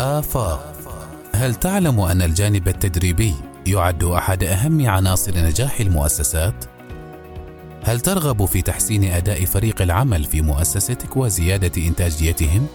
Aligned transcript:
آفاق 0.00 0.72
هل 1.34 1.54
تعلم 1.54 2.00
أن 2.00 2.22
الجانب 2.22 2.68
التدريبي 2.68 3.34
يعد 3.66 4.04
أحد 4.04 4.44
أهم 4.44 4.88
عناصر 4.88 5.38
نجاح 5.38 5.80
المؤسسات؟ 5.80 6.54
هل 7.84 8.00
ترغب 8.00 8.44
في 8.44 8.62
تحسين 8.62 9.04
أداء 9.04 9.44
فريق 9.44 9.82
العمل 9.82 10.24
في 10.24 10.42
مؤسستك 10.42 11.16
وزيادة 11.16 11.86
إنتاجيتهم؟ 11.86 12.66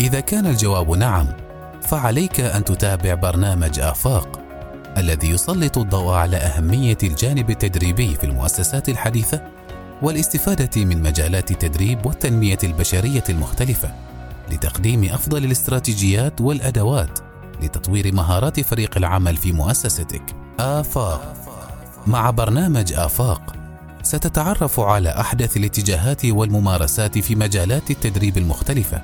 إذا 0.00 0.20
كان 0.20 0.46
الجواب 0.46 0.90
نعم، 0.90 1.26
فعليك 1.82 2.40
أن 2.40 2.64
تتابع 2.64 3.14
برنامج 3.14 3.80
آفاق 3.80 4.40
الذي 4.96 5.30
يسلط 5.30 5.78
الضوء 5.78 6.12
على 6.12 6.36
أهمية 6.36 6.98
الجانب 7.02 7.50
التدريبي 7.50 8.14
في 8.14 8.24
المؤسسات 8.24 8.88
الحديثة 8.88 9.42
والاستفادة 10.02 10.84
من 10.84 11.02
مجالات 11.02 11.50
التدريب 11.50 12.06
والتنمية 12.06 12.58
البشرية 12.64 13.24
المختلفة 13.28 14.07
لتقديم 14.50 15.04
أفضل 15.04 15.44
الاستراتيجيات 15.44 16.40
والأدوات 16.40 17.18
لتطوير 17.62 18.14
مهارات 18.14 18.60
فريق 18.60 18.96
العمل 18.96 19.36
في 19.36 19.52
مؤسستك. 19.52 20.22
آفاق 20.60 21.34
مع 22.06 22.30
برنامج 22.30 22.92
آفاق 22.92 23.54
ستتعرف 24.02 24.80
على 24.80 25.08
أحدث 25.08 25.56
الاتجاهات 25.56 26.24
والممارسات 26.24 27.18
في 27.18 27.34
مجالات 27.34 27.90
التدريب 27.90 28.38
المختلفة 28.38 29.02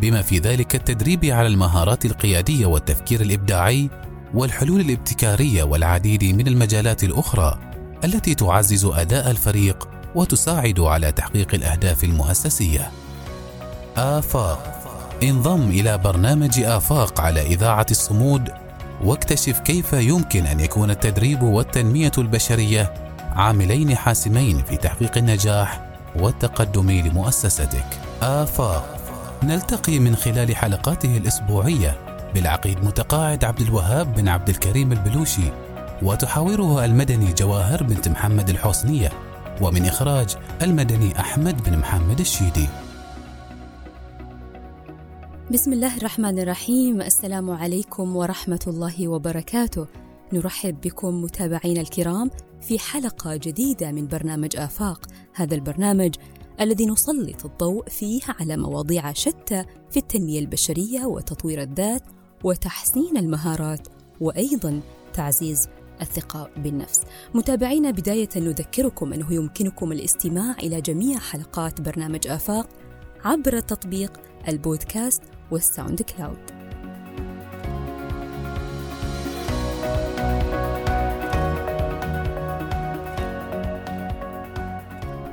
بما 0.00 0.22
في 0.22 0.38
ذلك 0.38 0.74
التدريب 0.74 1.24
على 1.24 1.46
المهارات 1.48 2.04
القيادية 2.04 2.66
والتفكير 2.66 3.20
الإبداعي 3.20 3.90
والحلول 4.34 4.80
الابتكارية 4.80 5.62
والعديد 5.62 6.24
من 6.24 6.46
المجالات 6.46 7.04
الأخرى 7.04 7.58
التي 8.04 8.34
تعزز 8.34 8.84
أداء 8.84 9.30
الفريق 9.30 9.88
وتساعد 10.14 10.80
على 10.80 11.12
تحقيق 11.12 11.54
الأهداف 11.54 12.04
المؤسسية. 12.04 12.90
آفاق 13.96 14.71
انضم 15.22 15.70
إلى 15.70 15.98
برنامج 15.98 16.60
آفاق 16.60 17.20
على 17.20 17.42
إذاعة 17.42 17.86
الصمود 17.90 18.50
واكتشف 19.04 19.58
كيف 19.58 19.92
يمكن 19.92 20.46
أن 20.46 20.60
يكون 20.60 20.90
التدريب 20.90 21.42
والتنمية 21.42 22.12
البشرية 22.18 22.94
عاملين 23.32 23.96
حاسمين 23.96 24.62
في 24.62 24.76
تحقيق 24.76 25.18
النجاح 25.18 25.80
والتقدم 26.16 26.90
لمؤسستك. 26.90 27.86
آفاق 28.22 28.96
نلتقي 29.42 29.98
من 29.98 30.16
خلال 30.16 30.56
حلقاته 30.56 31.16
الأسبوعية 31.16 31.96
بالعقيد 32.34 32.84
متقاعد 32.84 33.44
عبد 33.44 33.60
الوهاب 33.60 34.14
بن 34.14 34.28
عبد 34.28 34.48
الكريم 34.48 34.92
البلوشي 34.92 35.52
وتحاوره 36.02 36.84
المدني 36.84 37.32
جواهر 37.32 37.82
بنت 37.82 38.08
محمد 38.08 38.48
الحسنية 38.48 39.12
ومن 39.60 39.86
إخراج 39.86 40.36
المدني 40.62 41.20
أحمد 41.20 41.62
بن 41.62 41.78
محمد 41.78 42.20
الشيدي 42.20 42.68
بسم 45.52 45.72
الله 45.72 45.96
الرحمن 45.96 46.38
الرحيم. 46.38 47.00
السلام 47.00 47.50
عليكم 47.50 48.16
ورحمة 48.16 48.60
الله 48.66 49.08
وبركاته. 49.08 49.86
نرحب 50.32 50.80
بكم 50.80 51.22
متابعينا 51.22 51.80
الكرام 51.80 52.30
في 52.60 52.78
حلقة 52.78 53.36
جديدة 53.36 53.92
من 53.92 54.06
برنامج 54.06 54.56
آفاق. 54.56 55.06
هذا 55.34 55.54
البرنامج 55.54 56.14
الذي 56.60 56.86
نسلط 56.86 57.44
الضوء 57.44 57.88
فيه 57.88 58.20
على 58.40 58.56
مواضيع 58.56 59.12
شتى 59.12 59.64
في 59.90 59.96
التنمية 59.96 60.38
البشرية 60.38 61.04
وتطوير 61.04 61.62
الذات 61.62 62.02
وتحسين 62.44 63.16
المهارات 63.16 63.88
وأيضا 64.20 64.80
تعزيز 65.14 65.68
الثقة 66.00 66.50
بالنفس. 66.56 67.00
متابعينا 67.34 67.90
بداية 67.90 68.28
نذكركم 68.36 69.12
أنه 69.12 69.32
يمكنكم 69.32 69.92
الاستماع 69.92 70.56
إلى 70.62 70.80
جميع 70.80 71.18
حلقات 71.18 71.80
برنامج 71.80 72.28
آفاق 72.28 72.68
عبر 73.24 73.60
تطبيق 73.60 74.12
البودكاست 74.48 75.22
وال 75.50 76.02
SoundCloud. 76.02 76.62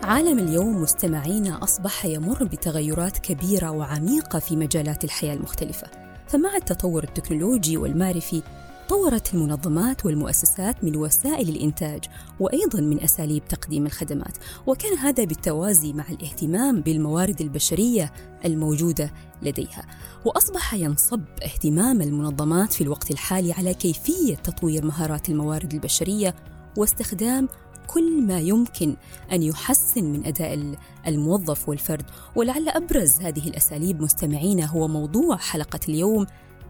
عالم 0.10 0.40
اليوم 0.40 0.82
مستمعينا 0.82 1.64
أصبح 1.64 2.06
يمر 2.06 2.44
بتغيرات 2.44 3.18
كبيرة 3.18 3.72
وعميقة 3.72 4.40
في 4.40 4.56
مجالات 4.56 5.04
الحياة 5.04 5.34
المختلفة 5.34 5.88
فمع 6.28 6.56
التطور 6.56 7.04
التكنولوجي 7.04 7.78
والمعرفي 7.78 8.42
طورت 8.90 9.34
المنظمات 9.34 10.06
والمؤسسات 10.06 10.84
من 10.84 10.96
وسائل 10.96 11.50
الإنتاج 11.50 12.04
وأيضا 12.40 12.82
من 12.82 13.04
أساليب 13.04 13.46
تقديم 13.46 13.86
الخدمات 13.86 14.38
وكان 14.68 14.98
هذا 14.98 15.24
بالتوازي 15.24 15.94
مع 15.94 16.04
الاهتمام 16.10 16.82
بالموارد 16.82 17.42
البشرية 17.42 18.14
الموجودة 18.46 19.14
لديها. 19.42 19.86
وأصبح 20.26 20.74
ينصب 20.74 21.22
اهتمام 21.44 22.02
المنظمات 22.02 22.74
في 22.74 22.82
الوقت 22.82 23.12
الحالي 23.12 23.54
على 23.54 23.74
كيفية 23.74 24.36
تطوير 24.36 24.86
مهارات 24.86 25.30
الموارد 25.30 25.74
البشرية 25.74 26.36
واستخدام 26.78 27.48
كل 27.88 28.22
ما 28.22 28.40
يمكن 28.40 28.96
أن 29.32 29.44
يحسن 29.44 30.04
من 30.04 30.26
أداء 30.26 30.76
الموظف 31.08 31.70
والفرد. 31.70 32.06
ولعل 32.36 32.70
أبرز 32.70 33.22
هذه 33.22 33.48
الأساليب 33.48 34.02
مستمعينا 34.02 34.66
هو 34.66 34.88
موضوع 34.88 35.38
حلقة 35.38 35.80
اليوم 35.90 36.26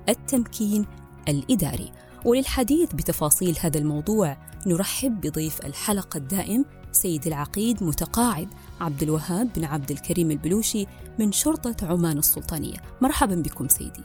التمكين 0.10 0.86
الإداري. 1.28 1.92
وللحديث 2.26 2.94
بتفاصيل 2.94 3.58
هذا 3.62 3.80
الموضوع 3.80 4.38
نرحب 4.68 5.22
بضيف 5.22 5.66
الحلقة 5.66 6.18
الدائم 6.18 6.66
سيد 6.92 7.28
العقيد 7.28 7.84
متقاعد 7.84 8.48
عبد 8.82 9.04
الوهاب 9.04 9.50
بن 9.56 9.64
عبد 9.66 9.92
الكريم 9.92 10.32
البلوشي 10.32 10.86
من 11.20 11.32
شرطة 11.32 11.88
عمان 11.88 12.18
السلطانية. 12.18 12.78
مرحبا 13.02 13.36
بكم 13.36 13.68
سيدي. 13.68 14.04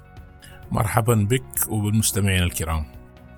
مرحبا 0.71 1.15
بك 1.15 1.69
وبالمستمعين 1.69 2.43
الكرام. 2.43 2.85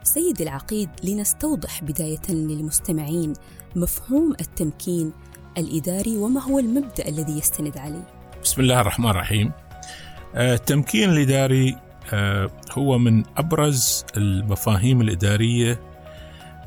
سيد 0.03 0.41
العقيد 0.41 0.89
لنستوضح 1.05 1.85
بداية 1.85 2.29
للمستمعين 2.29 3.33
مفهوم 3.77 4.33
التمكين 4.41 5.13
الإداري 5.59 6.17
وما 6.17 6.41
هو 6.43 6.59
المبدأ 6.59 7.09
الذي 7.09 7.39
يستند 7.39 7.79
عليه. 7.79 8.07
بسم 8.43 8.61
الله 8.61 8.81
الرحمن 8.81 9.11
الرحيم. 9.11 9.53
آه، 10.35 10.55
التمكين 10.55 11.11
الإداري 11.11 11.86
هو 12.73 12.99
من 12.99 13.25
أبرز 13.37 14.05
المفاهيم 14.17 15.01
الإدارية 15.01 15.81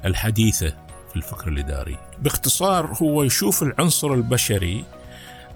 الحديثة 0.06 0.70
في 1.10 1.16
الفكر 1.16 1.48
الإداري. 1.48 1.98
باختصار 2.22 2.94
هو 3.02 3.24
يشوف 3.24 3.64
العنصر 3.64 4.14
البشري 4.14 4.86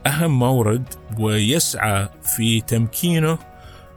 أهم 0.07 0.39
مورد 0.39 0.83
ويسعى 1.19 2.09
في 2.23 2.61
تمكينه 2.61 3.37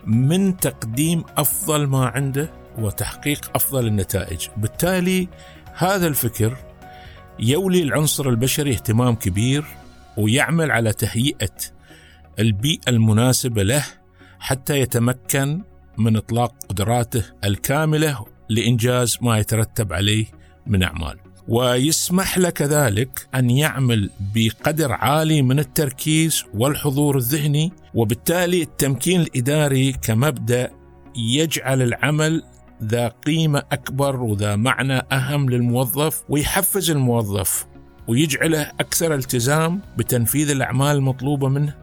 من 0.06 0.56
تقديم 0.56 1.24
أفضل 1.36 1.86
ما 1.86 2.06
عنده 2.06 2.50
وتحقيق 2.78 3.50
أفضل 3.54 3.86
النتائج، 3.86 4.48
بالتالي 4.56 5.28
هذا 5.74 6.06
الفكر 6.06 6.56
يولي 7.38 7.82
العنصر 7.82 8.28
البشري 8.28 8.72
اهتمام 8.72 9.14
كبير 9.14 9.64
ويعمل 10.16 10.70
على 10.70 10.92
تهيئة 10.92 11.56
البيئة 12.38 12.88
المناسبة 12.88 13.62
له 13.62 13.84
حتى 14.38 14.80
يتمكن 14.80 15.62
من 15.98 16.16
اطلاق 16.16 16.54
قدراته 16.68 17.24
الكاملة 17.44 18.24
لإنجاز 18.48 19.18
ما 19.20 19.38
يترتب 19.38 19.92
عليه 19.92 20.26
من 20.66 20.82
أعمال. 20.82 21.16
ويسمح 21.48 22.38
له 22.38 22.50
كذلك 22.50 23.28
أن 23.34 23.50
يعمل 23.50 24.10
بقدر 24.34 24.92
عالي 24.92 25.42
من 25.42 25.58
التركيز 25.58 26.44
والحضور 26.54 27.16
الذهني 27.16 27.72
وبالتالي 27.94 28.62
التمكين 28.62 29.20
الإداري 29.20 29.92
كمبدأ 29.92 30.70
يجعل 31.16 31.82
العمل 31.82 32.42
ذا 32.82 33.08
قيمة 33.08 33.62
أكبر 33.72 34.22
وذا 34.22 34.56
معنى 34.56 35.02
أهم 35.12 35.50
للموظف 35.50 36.22
ويحفز 36.28 36.90
الموظف 36.90 37.66
ويجعله 38.08 38.62
أكثر 38.80 39.14
التزام 39.14 39.80
بتنفيذ 39.98 40.50
الأعمال 40.50 40.96
المطلوبة 40.96 41.48
منه 41.48 41.74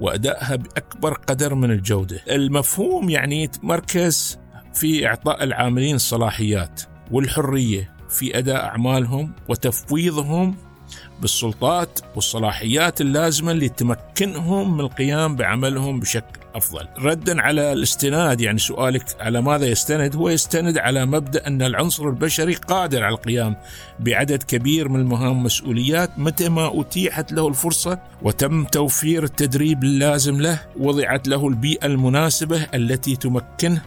وأدائها 0.00 0.56
بأكبر 0.56 1.12
قدر 1.12 1.54
من 1.54 1.70
الجودة. 1.70 2.20
المفهوم 2.30 3.10
يعني 3.10 3.42
يتمركز 3.42 4.38
في 4.74 5.06
إعطاء 5.06 5.44
العاملين 5.44 5.94
الصلاحيات 5.94 6.82
والحرية 7.10 7.94
في 8.08 8.38
أداء 8.38 8.64
أعمالهم 8.64 9.32
وتفويضهم 9.48 10.56
بالسلطات 11.20 11.98
والصلاحيات 12.14 13.00
اللازمة 13.00 13.52
اللي 13.52 13.68
تمكنهم 13.68 14.74
من 14.74 14.80
القيام 14.80 15.36
بعملهم 15.36 16.00
بشكل 16.00 16.40
أفضل. 16.54 16.86
ردا 16.98 17.42
على 17.42 17.72
الاستناد 17.72 18.40
يعني 18.40 18.58
سؤالك 18.58 19.04
على 19.20 19.42
ماذا 19.42 19.66
يستند؟ 19.66 20.16
هو 20.16 20.28
يستند 20.28 20.78
على 20.78 21.06
مبدأ 21.06 21.46
أن 21.46 21.62
العنصر 21.62 22.08
البشري 22.08 22.54
قادر 22.54 23.04
على 23.04 23.14
القيام 23.14 23.56
بعدد 24.00 24.42
كبير 24.42 24.88
من 24.88 25.00
المهام 25.00 25.36
والمسؤوليات 25.36 26.18
متى 26.18 26.48
ما 26.48 26.80
أتيحت 26.80 27.32
له 27.32 27.48
الفرصة 27.48 27.98
وتم 28.22 28.64
توفير 28.64 29.24
التدريب 29.24 29.84
اللازم 29.84 30.40
له 30.40 30.60
وضعت 30.78 31.28
له 31.28 31.48
البيئة 31.48 31.86
المناسبة 31.86 32.66
التي 32.74 33.16
تمكنه 33.16 33.82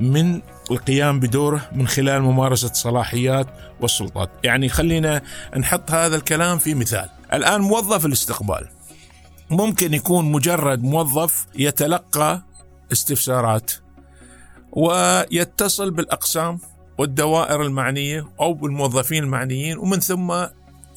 من 0.00 0.40
القيام 0.70 1.20
بدوره 1.20 1.68
من 1.72 1.88
خلال 1.88 2.22
ممارسة 2.22 2.72
صلاحيات 2.72 3.46
والسلطات. 3.80 4.30
يعني 4.44 4.68
خلينا 4.68 5.22
نحط 5.56 5.90
هذا 5.90 6.16
الكلام 6.16 6.58
في 6.58 6.74
مثال. 6.74 7.08
الآن 7.32 7.60
موظف 7.60 8.06
الاستقبال. 8.06 8.68
ممكن 9.50 9.94
يكون 9.94 10.32
مجرد 10.32 10.82
موظف 10.82 11.46
يتلقى 11.54 12.42
استفسارات 12.92 13.72
ويتصل 14.72 15.90
بالأقسام 15.90 16.58
والدوائر 16.98 17.62
المعنية 17.62 18.28
أو 18.40 18.54
بالموظفين 18.54 19.24
المعنيين 19.24 19.78
ومن 19.78 20.00
ثم 20.00 20.46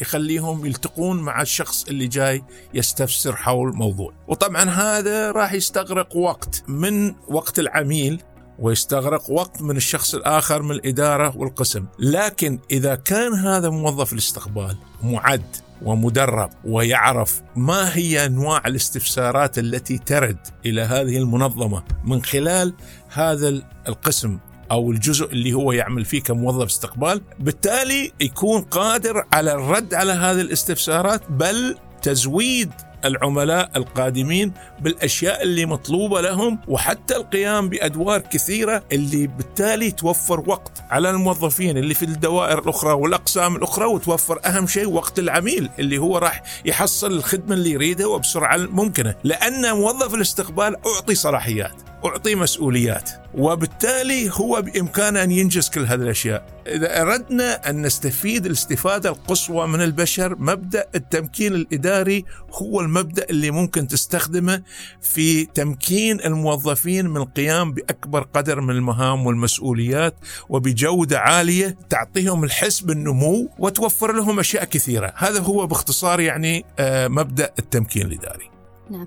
يخليهم 0.01 0.65
يلتقون 0.65 1.19
مع 1.21 1.41
الشخص 1.41 1.85
اللي 1.87 2.07
جاي 2.07 2.43
يستفسر 2.73 3.35
حول 3.35 3.73
موضوع. 3.75 4.13
وطبعا 4.27 4.63
هذا 4.63 5.31
راح 5.31 5.53
يستغرق 5.53 6.15
وقت 6.15 6.63
من 6.67 7.15
وقت 7.27 7.59
العميل 7.59 8.21
ويستغرق 8.59 9.29
وقت 9.29 9.61
من 9.61 9.77
الشخص 9.77 10.15
الآخر 10.15 10.61
من 10.61 10.71
الإدارة 10.71 11.37
والقسم. 11.37 11.85
لكن 11.99 12.59
إذا 12.71 12.95
كان 12.95 13.33
هذا 13.33 13.69
موظف 13.69 14.13
الاستقبال 14.13 14.77
معد 15.03 15.55
ومدرب 15.81 16.49
ويعرف 16.65 17.41
ما 17.55 17.95
هي 17.95 18.25
أنواع 18.25 18.61
الاستفسارات 18.67 19.59
التي 19.59 19.97
ترد 19.97 20.37
إلى 20.65 20.81
هذه 20.81 21.17
المنظمة 21.17 21.83
من 22.05 22.23
خلال 22.23 22.73
هذا 23.09 23.61
القسم 23.87 24.37
أو 24.71 24.91
الجزء 24.91 25.25
اللي 25.25 25.53
هو 25.53 25.71
يعمل 25.71 26.05
فيه 26.05 26.21
كموظف 26.21 26.65
استقبال 26.65 27.21
بالتالي 27.39 28.11
يكون 28.21 28.61
قادر 28.61 29.23
على 29.33 29.53
الرد 29.53 29.93
على 29.93 30.11
هذه 30.11 30.41
الاستفسارات 30.41 31.21
بل 31.29 31.77
تزويد 32.01 32.71
العملاء 33.05 33.69
القادمين 33.75 34.53
بالأشياء 34.79 35.43
اللي 35.43 35.65
مطلوبة 35.65 36.21
لهم 36.21 36.59
وحتى 36.67 37.15
القيام 37.15 37.69
بأدوار 37.69 38.19
كثيرة 38.19 38.83
اللي 38.91 39.27
بالتالي 39.27 39.91
توفر 39.91 40.43
وقت 40.49 40.83
على 40.89 41.09
الموظفين 41.09 41.77
اللي 41.77 41.93
في 41.93 42.05
الدوائر 42.05 42.59
الأخرى 42.59 42.93
والأقسام 42.93 43.55
الأخرى 43.55 43.85
وتوفر 43.85 44.39
أهم 44.45 44.67
شيء 44.67 44.89
وقت 44.89 45.19
العميل 45.19 45.69
اللي 45.79 45.97
هو 45.97 46.17
راح 46.17 46.43
يحصل 46.65 47.11
الخدمة 47.11 47.55
اللي 47.55 47.71
يريدها 47.71 48.07
وبسرعة 48.07 48.57
ممكنة. 48.57 49.15
لأن 49.23 49.75
موظف 49.75 50.13
الاستقبال 50.13 50.75
أعطي 50.87 51.15
صلاحيات. 51.15 51.92
أعطي 52.05 52.35
مسؤوليات 52.35 53.09
وبالتالي 53.33 54.29
هو 54.33 54.61
بإمكانه 54.61 55.23
أن 55.23 55.31
ينجز 55.31 55.69
كل 55.69 55.85
هذه 55.85 56.01
الأشياء. 56.01 56.63
إذا 56.67 57.01
أردنا 57.01 57.69
أن 57.69 57.81
نستفيد 57.81 58.45
الاستفادة 58.45 59.09
القصوى 59.09 59.67
من 59.67 59.81
البشر 59.81 60.35
مبدأ 60.39 60.85
التمكين 60.95 61.55
الإداري 61.55 62.25
هو 62.51 62.81
المبدأ 62.81 63.25
اللي 63.29 63.51
ممكن 63.51 63.87
تستخدمه 63.87 64.61
في 65.01 65.45
تمكين 65.45 66.19
الموظفين 66.19 67.09
من 67.09 67.17
القيام 67.17 67.71
بأكبر 67.71 68.21
قدر 68.21 68.61
من 68.61 68.75
المهام 68.75 69.25
والمسؤوليات 69.25 70.15
وبجودة 70.49 71.19
عالية 71.19 71.77
تعطيهم 71.89 72.43
الحس 72.43 72.79
بالنمو 72.79 73.49
وتوفر 73.59 74.11
لهم 74.11 74.39
أشياء 74.39 74.63
كثيرة، 74.63 75.13
هذا 75.15 75.39
هو 75.39 75.67
باختصار 75.67 76.19
يعني 76.19 76.65
آه، 76.79 77.07
مبدأ 77.07 77.51
التمكين 77.59 78.01
الإداري. 78.07 78.49
نعم 78.89 79.05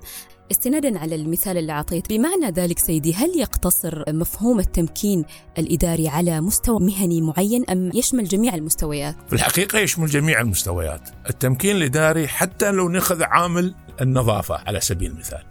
استنادا 0.51 0.99
على 0.99 1.15
المثال 1.15 1.57
اللي 1.57 1.71
أعطيت. 1.71 2.09
بمعنى 2.09 2.51
ذلك 2.51 2.79
سيدي 2.79 3.13
هل 3.13 3.39
يقتصر 3.39 4.03
مفهوم 4.07 4.59
التمكين 4.59 5.25
الإداري 5.57 6.07
على 6.07 6.41
مستوى 6.41 6.79
مهني 6.79 7.21
معين 7.21 7.69
أم 7.69 7.91
يشمل 7.93 8.23
جميع 8.23 8.55
المستويات؟ 8.55 9.15
في 9.27 9.33
الحقيقة 9.33 9.79
يشمل 9.79 10.07
جميع 10.07 10.41
المستويات. 10.41 11.09
التمكين 11.29 11.75
الإداري 11.75 12.27
حتى 12.27 12.71
لو 12.71 12.89
نأخذ 12.89 13.23
عامل 13.23 13.75
النظافة 14.01 14.55
على 14.67 14.79
سبيل 14.79 15.11
المثال. 15.11 15.43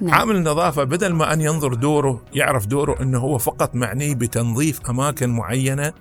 نعم. 0.00 0.14
عامل 0.14 0.36
النظافة 0.36 0.84
بدل 0.84 1.12
ما 1.12 1.32
أن 1.32 1.40
ينظر 1.40 1.74
دوره 1.74 2.22
يعرف 2.34 2.66
دوره 2.66 3.02
أنه 3.02 3.18
هو 3.18 3.38
فقط 3.38 3.74
معني 3.74 4.14
بتنظيف 4.14 4.80
أماكن 4.90 5.30
معينة 5.30 5.92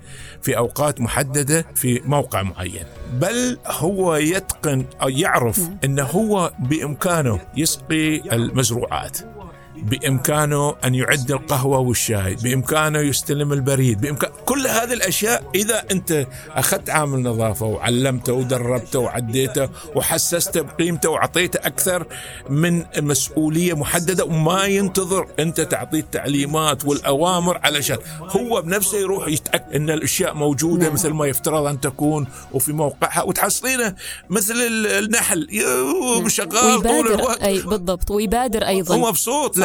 في 0.41 0.57
أوقات 0.57 1.01
محددة 1.01 1.65
في 1.75 2.01
موقع 2.05 2.43
معين 2.43 2.85
بل 3.13 3.57
هو 3.67 4.15
يتقن 4.15 4.85
أو 5.01 5.09
يعرف 5.09 5.59
نعم. 5.59 5.77
أنه 5.83 6.03
هو 6.03 6.51
بإمكانه 6.59 7.39
يسقي 7.57 8.35
المزروعات 8.35 9.34
بإمكانه 9.83 10.75
أن 10.85 10.95
يعد 10.95 11.31
القهوة 11.31 11.77
والشاي، 11.77 12.35
بإمكانه 12.35 12.99
يستلم 12.99 13.53
البريد، 13.53 14.01
بامكان 14.01 14.31
كل 14.45 14.67
هذه 14.67 14.93
الأشياء 14.93 15.43
إذا 15.55 15.83
أنت 15.91 16.27
أخذت 16.49 16.89
عامل 16.89 17.21
نظافة 17.23 17.65
وعلمته 17.65 18.33
ودربته 18.33 18.99
وعديته 18.99 19.69
وحسسته 19.95 20.61
بقيمته 20.61 21.09
وأعطيته 21.09 21.57
أكثر 21.57 22.05
من 22.49 22.83
مسؤولية 22.97 23.73
محددة 23.73 24.25
وما 24.25 24.63
ينتظر 24.63 25.27
أنت 25.39 25.61
تعطيه 25.61 25.99
التعليمات 25.99 26.85
والأوامر 26.85 27.59
علشان 27.63 27.97
هو 28.21 28.61
بنفسه 28.61 28.97
يروح 28.97 29.27
يتأكد 29.27 29.73
إن 29.73 29.89
الأشياء 29.89 30.33
موجودة 30.33 30.83
نعم. 30.83 30.93
مثل 30.93 31.09
ما 31.09 31.25
يفترض 31.25 31.65
أن 31.65 31.81
تكون 31.81 32.27
وفي 32.51 32.73
موقعها 32.73 33.23
وتحصلينه 33.23 33.95
مثل 34.29 34.53
النحل. 34.57 35.47
شغال 36.27 36.81
طول 36.81 37.13
الوقت 37.13 37.41
اي 37.41 37.61
بالضبط 37.61 38.11
ويبادر 38.11 38.67
أيضا 38.67 38.95
هو 38.95 39.13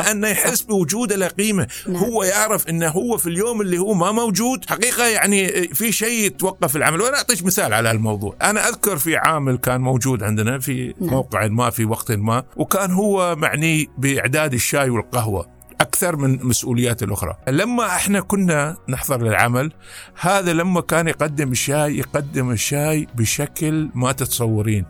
لأنه 0.02 0.28
يحس 0.28 0.60
بوجوده 0.60 1.16
له 1.16 1.26
قيمة. 1.26 1.66
نعم. 1.86 1.96
هو 1.96 2.22
يعرف 2.22 2.68
إنه 2.68 2.88
هو 2.88 3.16
في 3.16 3.26
اليوم 3.26 3.60
اللي 3.60 3.78
هو 3.78 3.94
ما 3.94 4.12
موجود. 4.12 4.64
حقيقة 4.68 5.06
يعني 5.06 5.68
في 5.74 5.92
شيء 5.92 6.24
يتوقف 6.26 6.76
العمل. 6.76 7.00
وأنا 7.00 7.16
أعطيك 7.16 7.44
مثال 7.44 7.74
على 7.74 7.90
الموضوع. 7.90 8.36
أنا 8.42 8.68
أذكر 8.68 8.96
في 8.96 9.16
عامل 9.16 9.56
كان 9.58 9.80
موجود 9.80 10.22
عندنا 10.22 10.58
في 10.58 10.94
نعم. 11.00 11.10
موقع 11.10 11.46
ما 11.46 11.70
في 11.70 11.84
وقت 11.84 12.12
ما 12.12 12.44
وكان 12.56 12.90
هو 12.90 13.36
معني 13.36 13.88
بإعداد 13.98 14.54
الشاي 14.54 14.90
والقهوة. 14.90 15.59
أكثر 15.80 16.16
من 16.16 16.46
مسؤوليات 16.46 17.02
الأخرى. 17.02 17.36
لما 17.48 17.86
إحنا 17.86 18.20
كنا 18.20 18.76
نحضر 18.88 19.22
للعمل 19.22 19.72
هذا 20.20 20.52
لما 20.52 20.80
كان 20.80 21.08
يقدم 21.08 21.52
الشاي 21.52 21.98
يقدم 21.98 22.50
الشاي 22.50 23.06
بشكل 23.14 23.88
ما 23.94 24.12
تتصورين. 24.12 24.84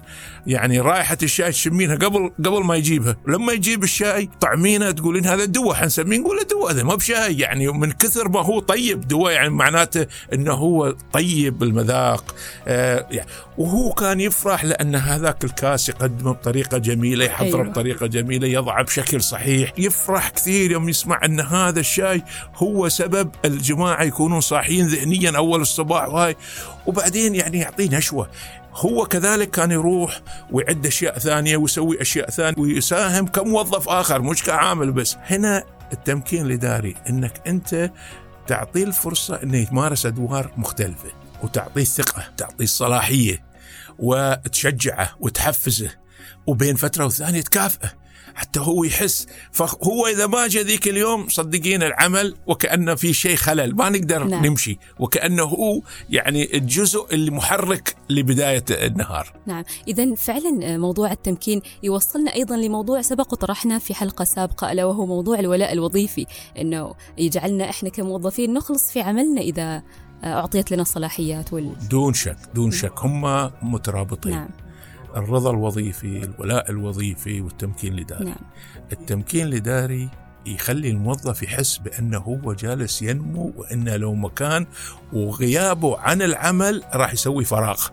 يعني 0.47 0.81
رائحة 0.81 1.19
الشاي 1.23 1.51
تشمينها 1.51 1.95
قبل 1.95 2.33
قبل 2.39 2.65
ما 2.65 2.77
يجيبها. 2.77 3.17
لما 3.29 3.53
يجيب 3.53 3.83
الشاي 3.83 4.29
طعمينه 4.41 4.91
تقولين 4.91 5.27
هذا 5.27 5.45
دواء 5.45 5.77
حنسميه 5.77 6.19
نقول 6.19 6.39
دواء 6.51 6.73
هذا 6.73 6.83
ما 6.83 6.95
بشاي. 6.95 7.39
يعني 7.39 7.69
من 7.69 7.93
كثر 7.93 8.29
ما 8.29 8.41
هو 8.41 8.61
طيب 8.61 9.01
دواء 9.09 9.33
يعني 9.33 9.51
معناته 9.51 10.07
إنه 10.33 10.53
هو 10.53 10.97
طيب 11.13 11.63
المذاق 11.63 12.35
آه 12.69 13.07
يعني 13.11 13.29
وهو 13.59 13.93
كان 13.93 14.21
يفرح 14.21 14.65
لأن 14.65 14.95
هذاك 14.95 15.45
الكاس 15.45 15.89
يقدمه 15.89 16.33
بطريقة 16.33 16.79
جميلة 16.79 17.25
يحضره 17.25 17.63
أيوة. 17.63 17.71
بطريقة 17.71 18.07
جميلة 18.07 18.47
يضعه 18.49 18.85
بشكل 18.85 19.23
صحيح. 19.23 19.73
يفرح 19.79 20.29
كثير 20.29 20.80
يوم 20.81 20.89
يسمع 20.89 21.21
أن 21.25 21.41
هذا 21.41 21.81
الشاي 21.81 22.23
هو 22.57 22.89
سبب 22.89 23.31
الجماعة 23.45 24.03
يكونون 24.03 24.41
صاحيين 24.41 24.87
ذهنيا 24.87 25.37
أول 25.37 25.61
الصباح. 25.61 26.09
وهاي 26.09 26.37
وبعدين 26.87 27.35
يعني 27.35 27.59
يعطيه 27.59 27.97
نشوه 27.97 28.31
هو 28.75 29.07
كذلك 29.07 29.51
كان 29.51 29.71
يروح 29.71 30.21
ويعد 30.51 30.87
أشياء 30.87 31.19
ثانية 31.19 31.57
ويسوي 31.57 32.01
أشياء 32.01 32.31
ثانية 32.31 32.55
ويساهم 32.59 33.27
كموظف 33.27 33.89
آخر 33.89 34.23
مش 34.23 34.43
كعامل 34.43 34.93
بس. 34.93 35.17
هنا 35.25 35.65
التمكين 35.93 36.47
الإداري 36.47 36.95
إنك 37.09 37.43
أنت 37.47 37.91
تعطيه 38.47 38.85
الفرصة 38.85 39.43
إنه 39.43 39.59
يتمارس 39.59 40.07
أدوار 40.07 40.53
مختلفة 40.57 41.11
وتعطيه 41.43 41.83
الثقه 41.83 42.25
تعطيه 42.37 42.65
الصلاحيه 42.65 43.45
وتشجعه 43.99 45.11
وتحفزه 45.21 45.91
وبين 46.47 46.77
فترة 46.77 47.07
وثانية 47.07 47.41
تكافئه. 47.41 48.00
حتى 48.35 48.61
هو 48.61 48.85
يحس. 48.85 49.27
فهو 49.53 50.07
إذا 50.07 50.27
ما 50.27 50.49
جاء 50.49 50.63
ذيك 50.63 50.89
اليوم 50.89 51.29
صدقين 51.29 51.83
العمل 51.83 52.35
وكانه 52.47 52.95
في 52.95 53.13
شيء 53.13 53.37
خلل. 53.37 53.77
ما 53.77 53.89
نقدر 53.89 54.25
نعم. 54.25 54.47
نمشي. 54.47 54.79
وكأنه 54.99 55.43
هو 55.43 55.83
يعني 56.11 56.57
الجزء 56.57 57.07
اللي 57.13 57.31
محرك 57.31 57.97
لبداية 58.11 58.65
النهار. 58.71 59.33
نعم. 59.47 59.65
اذا 59.89 60.15
فعلا 60.15 60.79
موضوع 60.79 61.13
التمكين 61.13 61.63
يوصلنا 61.83 62.35
أيضا 62.35 62.57
لموضوع 62.57 63.03
سبق 63.03 63.33
وطرحنا 63.33 63.79
في 63.79 63.95
حلقة 63.95 64.25
سابقة 64.25 64.73
ألا 64.73 64.85
وهو 64.85 65.07
موضوع 65.07 65.39
الولاء 65.39 65.73
الوظيفي. 65.73 66.27
إنه 66.59 66.95
يجعلنا 67.19 67.71
إحنا 67.71 67.89
كموظفين 67.89 68.55
نخلص 68.55 68.91
في 68.93 69.01
عملنا 69.01 69.41
إذا 69.41 69.83
أعطيت 70.25 70.71
لنا 70.73 70.83
الصلاحيات 70.83 71.53
وال... 71.53 71.89
دون 71.89 72.15
شك 72.15 72.37
دون 72.55 72.71
شك. 72.71 72.93
هم 72.99 73.51
مترابطين. 73.63 74.33
نعم. 74.33 74.49
الرضا 75.17 75.51
الوظيفي 75.51 76.25
الولاء 76.25 76.71
الوظيفي 76.71 77.41
والتمكين 77.41 77.93
الإداري 77.95 78.25
نعم. 78.25 78.37
التمكين 78.93 79.47
الإداري 79.47 80.09
يخلي 80.47 80.91
الموظف 80.91 81.43
يحس 81.43 81.77
بأنه 81.77 82.19
هو 82.19 82.53
جالس 82.53 83.03
ينمو 83.03 83.53
وأنه 83.57 83.97
لو 83.97 84.15
مكان 84.15 84.67
وغيابه 85.13 85.99
عن 85.99 86.23
العمل 86.23 86.83
راح 86.95 87.13
يسوي 87.13 87.45
فراغ 87.45 87.89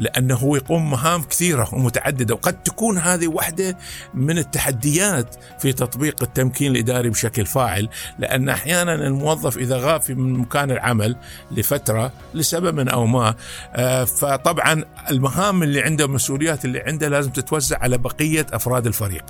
لأنه 0.00 0.34
هو 0.34 0.56
يقوم 0.56 0.90
مهام 0.90 1.22
كثيرة 1.22 1.68
ومتعددة 1.74 2.34
وقد 2.34 2.62
تكون 2.62 2.98
هذه 2.98 3.28
واحدة 3.28 3.78
من 4.14 4.38
التحديات 4.38 5.36
في 5.58 5.72
تطبيق 5.72 6.22
التمكين 6.22 6.72
الإداري 6.72 7.10
بشكل 7.10 7.46
فاعل 7.46 7.88
لأن 8.18 8.48
أحيانا 8.48 8.94
الموظف 8.94 9.58
إذا 9.58 9.76
غاب 9.76 10.00
في 10.00 10.14
مكان 10.14 10.70
العمل 10.70 11.16
لفترة 11.50 12.12
لسبب 12.34 12.88
أو 12.88 13.06
ما 13.06 13.34
آه، 13.74 14.04
فطبعا 14.04 14.84
المهام 15.10 15.62
اللي 15.62 15.80
عنده 15.80 16.04
المسؤوليات 16.04 16.64
اللي 16.64 16.80
عنده 16.80 17.08
لازم 17.08 17.30
تتوزع 17.30 17.78
على 17.78 17.98
بقية 17.98 18.46
أفراد 18.52 18.86
الفريق 18.86 19.24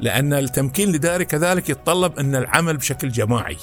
لأن 0.00 0.32
التمكين 0.32 0.88
الإداري 0.88 1.24
كذلك 1.24 1.70
يتطلب 1.70 2.18
أن 2.18 2.36
العمل 2.36 2.76
بشكل 2.76 3.08
جماعي. 3.08 3.56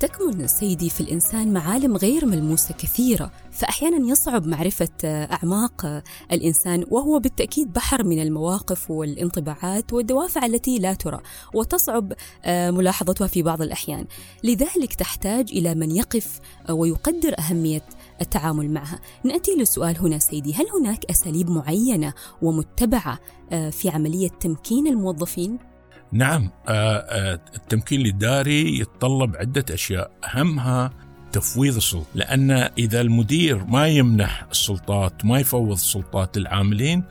تكمن 0.00 0.46
سيدي 0.46 0.90
في 0.90 1.00
الإنسان 1.00 1.52
معالم 1.52 1.96
غير 1.96 2.26
ملموسة 2.26 2.74
كثيرة 2.74 3.30
فأحيانا 3.52 4.10
يصعب 4.10 4.46
معرفة 4.46 4.88
أعماق 5.04 6.02
الإنسان 6.32 6.84
وهو 6.90 7.18
بالتأكيد 7.18 7.72
بحر 7.72 8.04
من 8.04 8.22
المواقف 8.22 8.90
والانطباعات 8.90 9.92
والدوافع 9.92 10.46
التي 10.46 10.78
لا 10.78 10.94
ترى 10.94 11.20
وتصعب 11.54 12.12
ملاحظتها 12.46 13.26
في 13.26 13.42
بعض 13.42 13.62
الأحيان. 13.62 14.06
لذلك 14.44 14.94
تحتاج 14.94 15.50
إلى 15.52 15.74
من 15.74 15.90
يقف 15.90 16.40
ويقدر 16.70 17.34
أهمية 17.38 17.84
التعامل 18.20 18.70
معها. 18.70 19.00
نأتي 19.24 19.50
للسؤال 19.50 19.98
هنا 19.98 20.18
سيدي. 20.18 20.54
هل 20.54 20.66
هناك 20.80 21.04
أساليب 21.04 21.50
معينة 21.50 22.12
ومتبعة 22.42 23.18
في 23.70 23.88
عملية 23.88 24.28
تمكين 24.28 24.86
الموظفين؟ 24.86 25.58
نعم 26.12 26.50
التمكين 27.54 28.00
الإداري 28.00 28.78
يتطلب 28.78 29.36
عدة 29.36 29.64
أشياء. 29.74 30.10
أهمها 30.34 30.90
تفويض 31.32 31.76
السلطة. 31.76 32.06
لأن 32.14 32.50
إذا 32.78 33.00
المدير 33.00 33.64
ما 33.64 33.86
يمنح 33.86 34.46
السلطات 34.50 35.24
ما 35.24 35.40
يفوض 35.40 35.72
السلطات 35.72 36.38
للعاملين 36.38 37.02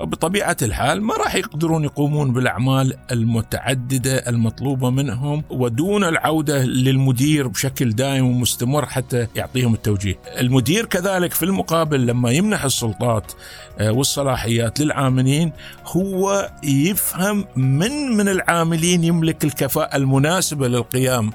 بطبيعة 0.00 0.56
الحال 0.62 1.02
ما 1.02 1.14
راح 1.14 1.34
يقدرون 1.34 1.84
يقومون 1.84 2.32
بالأعمال 2.32 2.94
المتعددة 3.12 4.16
المطلوبة 4.16 4.90
منهم 4.90 5.42
ودون 5.50 6.04
العودة 6.04 6.64
للمدير 6.64 7.48
بشكل 7.48 7.90
دائم 7.90 8.26
ومستمر 8.26 8.86
حتى 8.86 9.26
يعطيهم 9.34 9.74
التوجيه. 9.74 10.18
المدير 10.40 10.84
كذلك 10.84 11.32
في 11.32 11.42
المقابل 11.42 12.06
لما 12.06 12.30
يمنح 12.30 12.64
السلطات 12.64 13.32
والصلاحيات 13.80 14.80
للعاملين 14.80 15.52
هو 15.86 16.50
يفهم 16.62 17.44
من 17.56 17.90
من 18.16 18.28
العاملين 18.28 19.04
يملك 19.04 19.44
الكفاءة 19.44 19.96
المناسبة 19.96 20.68
للقيام 20.68 21.32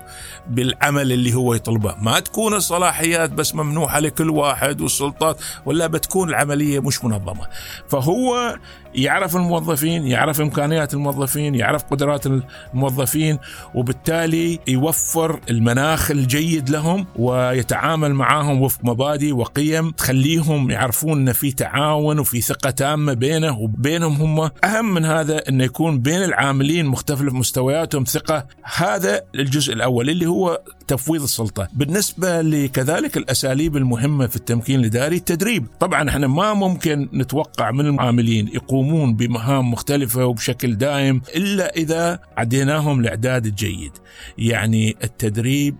بالعمل 0.49 1.11
اللي 1.11 1.33
هو 1.33 1.53
يطلبه. 1.53 1.95
ما 2.01 2.17
تكون 2.31 2.53
الصلاحيات 2.53 3.29
بس 3.29 3.55
ممنوحة 3.55 3.99
لكل 3.99 4.29
واحد 4.29 4.81
والسلطات 4.81 5.37
ولا 5.65 5.87
بتكون 5.87 6.29
العملية 6.29 6.79
مش 6.79 7.03
منظمة. 7.03 7.47
فهو 7.89 8.57
يعرف 8.95 9.35
الموظفين 9.35 10.07
يعرف 10.07 10.41
إمكانيات 10.41 10.93
الموظفين 10.93 11.55
يعرف 11.55 11.83
قدرات 11.83 12.25
الموظفين 12.73 13.37
وبالتالي 13.75 14.59
يوفر 14.67 15.39
المناخ 15.49 16.11
الجيد 16.11 16.69
لهم 16.69 17.05
ويتعامل 17.15 18.13
معهم 18.13 18.61
وفق 18.61 18.79
مبادئ 18.83 19.31
وقيم 19.31 19.91
تخليهم 19.91 20.71
يعرفون 20.71 21.27
أن 21.27 21.33
في 21.33 21.51
تعاون 21.51 22.19
وفي 22.19 22.41
ثقة 22.41 22.69
تامة 22.69 23.13
بينه 23.13 23.59
وبينهم 23.59 24.39
هم. 24.39 24.49
أهم 24.63 24.93
من 24.93 25.05
هذا 25.05 25.49
أنه 25.49 25.63
يكون 25.63 25.99
بين 25.99 26.23
العاملين 26.23 26.85
مختلف 26.85 27.21
مستوياتهم 27.21 28.03
ثقة. 28.03 28.47
هذا 28.75 29.21
الجزء 29.35 29.73
الأول 29.73 30.09
اللي 30.09 30.25
هو 30.25 30.61
تفويض 30.87 31.23
السلطة. 31.23 31.67
بالنسبة 31.73 32.41
لكذلك 32.41 33.17
الأساليب 33.17 33.77
المهمة 33.77 34.27
في 34.27 34.35
التمكين 34.35 34.79
الإداري 34.79 35.15
التدريب. 35.15 35.67
طبعا 35.79 36.09
إحنا 36.09 36.27
ما 36.27 36.53
ممكن 36.53 37.09
نتوقع 37.13 37.71
من 37.71 37.87
العاملين 37.87 38.47
يقومون 38.81 39.15
بمهام 39.15 39.71
مختلفة 39.71 40.25
وبشكل 40.25 40.75
دائم 40.75 41.21
إلا 41.35 41.75
إذا 41.75 42.19
عديناهم 42.37 42.99
الإعداد 42.99 43.45
الجيد. 43.45 43.91
يعني 44.37 44.95
التدريب 45.03 45.75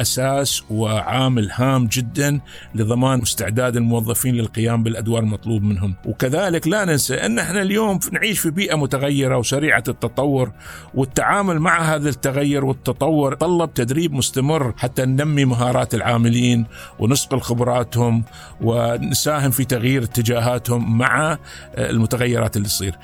أساس 0.00 0.62
وعامل 0.70 1.50
هام 1.50 1.86
جدا 1.86 2.40
لضمان 2.74 3.22
استعداد 3.22 3.76
الموظفين 3.76 4.34
للقيام 4.34 4.82
بالأدوار 4.82 5.22
المطلوب 5.22 5.62
منهم، 5.62 5.94
وكذلك 6.04 6.68
لا 6.68 6.84
ننسى 6.84 7.14
أن 7.14 7.38
إحنا 7.38 7.62
اليوم 7.62 7.98
نعيش 8.12 8.38
في 8.38 8.50
بيئة 8.50 8.74
متغيرة 8.74 9.36
وسريعة 9.38 9.84
التطور 9.88 10.52
والتعامل 10.94 11.58
مع 11.58 11.94
هذا 11.94 12.08
التغير 12.08 12.64
والتطور 12.64 13.34
طلب 13.34 13.74
تدريب 13.74 14.12
مستمر 14.12 14.74
حتى 14.76 15.04
ننمي 15.04 15.44
مهارات 15.44 15.94
العاملين 15.94 16.66
ونسقل 16.98 17.40
خبراتهم 17.40 18.24
ونساهم 18.60 19.50
في 19.50 19.64
تغيير 19.64 20.02
اتجاهاتهم 20.02 20.98
مع 20.98 21.38
المتغيرات 21.78 22.56
اللي 22.56 22.68
تصير. 22.68 22.94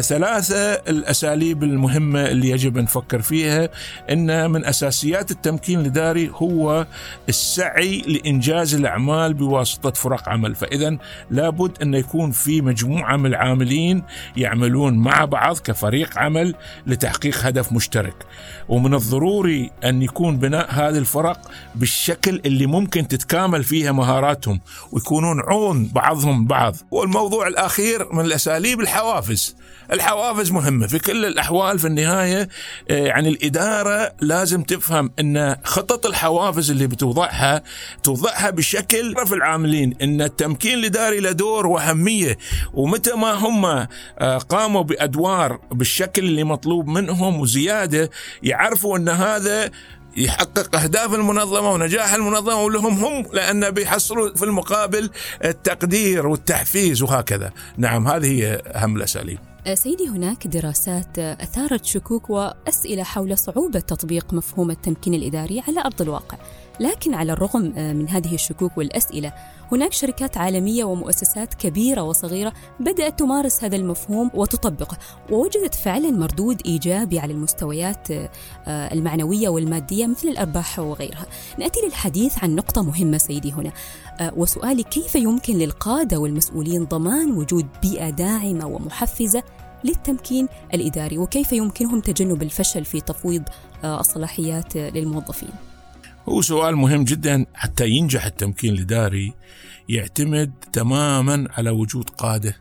ثلاثة 0.00 0.72
الأساليب 0.72 1.62
المهمة 1.62 2.26
اللي 2.26 2.50
يجب 2.50 2.78
أن 2.78 2.84
نفكر 2.84 3.22
فيها 3.22 3.68
إن 4.10 4.50
من 4.50 4.64
أساسيات 4.64 5.30
التمكين 5.30 5.82
الاداري 6.14 6.30
هو 6.34 6.86
السعي 7.28 8.00
لإنجاز 8.06 8.74
الأعمال 8.74 9.34
بواسطة 9.34 9.90
فرق 9.90 10.28
عمل. 10.28 10.54
فإذا 10.54 10.98
لابد 11.30 11.82
أن 11.82 11.94
يكون 11.94 12.30
في 12.30 12.60
مجموعة 12.60 13.16
من 13.16 13.26
العاملين 13.26 14.02
يعملون 14.36 14.98
مع 14.98 15.24
بعض 15.24 15.58
كفريق 15.58 16.18
عمل 16.18 16.54
لتحقيق 16.86 17.46
هدف 17.46 17.72
مشترك. 17.72 18.14
ومن 18.68 18.94
الضروري 18.94 19.70
أن 19.84 20.02
يكون 20.02 20.36
بناء 20.36 20.70
هذه 20.70 20.98
الفرق 20.98 21.50
بالشكل 21.74 22.40
اللي 22.46 22.66
ممكن 22.66 23.08
تتكامل 23.08 23.64
فيها 23.64 23.92
مهاراتهم 23.92 24.60
ويكونون 24.92 25.40
عون 25.40 25.90
بعضهم 25.94 26.46
بعض. 26.46 26.76
والموضوع 26.90 27.46
الأخير 27.46 28.12
من 28.12 28.24
الأساليب 28.24 28.80
الحوافز. 28.80 29.56
الحوافز 29.92 30.50
مهمة 30.50 30.86
في 30.86 30.98
كل 30.98 31.24
الأحوال 31.24 31.78
في 31.78 31.86
النهاية 31.86 32.48
يعني 32.88 33.28
الإدارة 33.28 34.12
لازم 34.20 34.62
تفهم 34.62 35.10
أن 35.20 35.56
خطط 35.64 36.03
الحوافز 36.06 36.70
اللي 36.70 36.86
بتوضعها 36.86 37.62
توضعها 38.02 38.50
بشكل 38.50 39.14
في 39.26 39.34
العاملين 39.34 39.96
أن 40.02 40.22
التمكين 40.22 40.78
الإداري 40.78 41.20
له 41.20 41.32
دور 41.32 41.66
وأهمية 41.66 42.38
ومتى 42.74 43.14
ما 43.14 43.32
هم 43.32 43.86
قاموا 44.38 44.82
بأدوار 44.82 45.60
بالشكل 45.72 46.24
اللي 46.24 46.44
مطلوب 46.44 46.86
منهم 46.86 47.40
وزيادة 47.40 48.10
يعرفوا 48.42 48.98
أن 48.98 49.08
هذا 49.08 49.70
يحقق 50.16 50.76
أهداف 50.76 51.14
المنظمة 51.14 51.72
ونجاح 51.72 52.14
المنظمة 52.14 52.62
ولهم 52.62 53.04
هم 53.04 53.26
لأن 53.32 53.70
بيحصلوا 53.70 54.34
في 54.34 54.44
المقابل 54.44 55.10
التقدير 55.44 56.26
والتحفيز 56.26 57.02
وهكذا. 57.02 57.52
نعم 57.76 58.08
هذه 58.08 58.26
هي 58.26 58.62
أهم 58.74 58.96
الأساليب. 58.96 59.53
سيدي 59.72 60.08
هناك 60.08 60.46
دراسات 60.46 61.18
أثارت 61.18 61.84
شكوك 61.84 62.30
وأسئلة 62.30 63.02
حول 63.02 63.38
صعوبة 63.38 63.80
تطبيق 63.80 64.34
مفهوم 64.34 64.70
التمكين 64.70 65.14
الإداري 65.14 65.60
على 65.60 65.80
أرض 65.80 66.02
الواقع. 66.02 66.38
لكن 66.80 67.14
على 67.14 67.32
الرغم 67.32 67.62
من 67.76 68.08
هذه 68.08 68.34
الشكوك 68.34 68.78
والأسئلة 68.78 69.32
هناك 69.72 69.92
شركات 69.92 70.36
عالمية 70.36 70.84
ومؤسسات 70.84 71.54
كبيرة 71.54 72.02
وصغيرة 72.02 72.52
بدأت 72.80 73.18
تمارس 73.18 73.64
هذا 73.64 73.76
المفهوم 73.76 74.30
وتطبقه 74.34 74.98
ووجدت 75.30 75.74
فعلا 75.74 76.10
مردود 76.10 76.62
إيجابي 76.66 77.18
على 77.18 77.32
المستويات 77.32 78.08
المعنوية 78.68 79.48
والمادية 79.48 80.06
مثل 80.06 80.28
الأرباح 80.28 80.78
وغيرها. 80.78 81.26
نأتي 81.58 81.80
للحديث 81.86 82.44
عن 82.44 82.54
نقطة 82.54 82.82
مهمة 82.82 83.18
سيدي 83.18 83.52
هنا 83.52 83.72
وسؤالي 84.36 84.82
كيف 84.82 85.14
يمكن 85.14 85.58
للقادة 85.58 86.18
والمسؤولين 86.18 86.84
ضمان 86.84 87.32
وجود 87.32 87.66
بيئة 87.82 88.10
داعمة 88.10 88.66
ومحفزة 88.66 89.42
للتمكين 89.84 90.48
الإداري 90.74 91.18
وكيف 91.18 91.52
يمكنهم 91.52 92.00
تجنب 92.00 92.42
الفشل 92.42 92.84
في 92.84 93.00
تفويض 93.00 93.42
الصلاحيات 93.84 94.76
للموظفين؟ 94.76 95.73
هو 96.28 96.42
سؤال 96.42 96.76
مهم 96.76 97.04
جدا 97.04 97.46
حتى 97.54 97.88
ينجح 97.88 98.24
التمكين 98.24 98.74
الاداري 98.74 99.34
يعتمد 99.88 100.52
تماما 100.72 101.48
على 101.50 101.70
وجود 101.70 102.10
قادة 102.10 102.56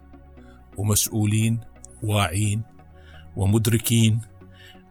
ومسؤولين 0.77 1.59
واعين 2.03 2.61
ومدركين 3.35 4.21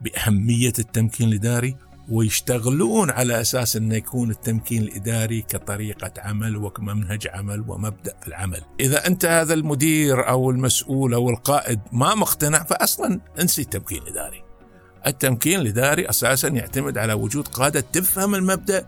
بأهمية 0.00 0.73
التمكين 0.79 1.29
الاداري 1.29 1.76
ويشتغلون 2.09 3.11
على 3.11 3.41
أساس 3.41 3.76
انه 3.76 3.95
يكون 3.95 4.31
التمكين 4.31 4.83
الاداري 4.83 5.43
كطريقة 5.43 6.12
عمل 6.19 6.57
وكمنهج 6.57 7.29
عمل 7.29 7.64
ومبدأ 7.69 8.14
في 8.21 8.29
العمل. 8.29 8.61
إذا 8.81 9.07
أنت 9.07 9.25
هذا 9.25 9.55
المدير 9.55 10.29
أو 10.29 10.50
المسؤول 10.50 11.14
أو 11.14 11.31
القائد 11.31 11.81
ما 11.93 12.14
مقتنع 12.14 12.64
فاصلا 12.64 13.21
انسي 13.41 13.62
التمكين 13.62 14.02
الاداري. 14.02 14.51
التمكين 15.06 15.61
الاداري 15.61 16.09
أساسا 16.09 16.49
يعتمد 16.49 16.99
على 16.99 17.12
وجود 17.12 17.49
قادة 17.49 17.80
تفهم 17.80 18.35
المبدأ 18.35 18.85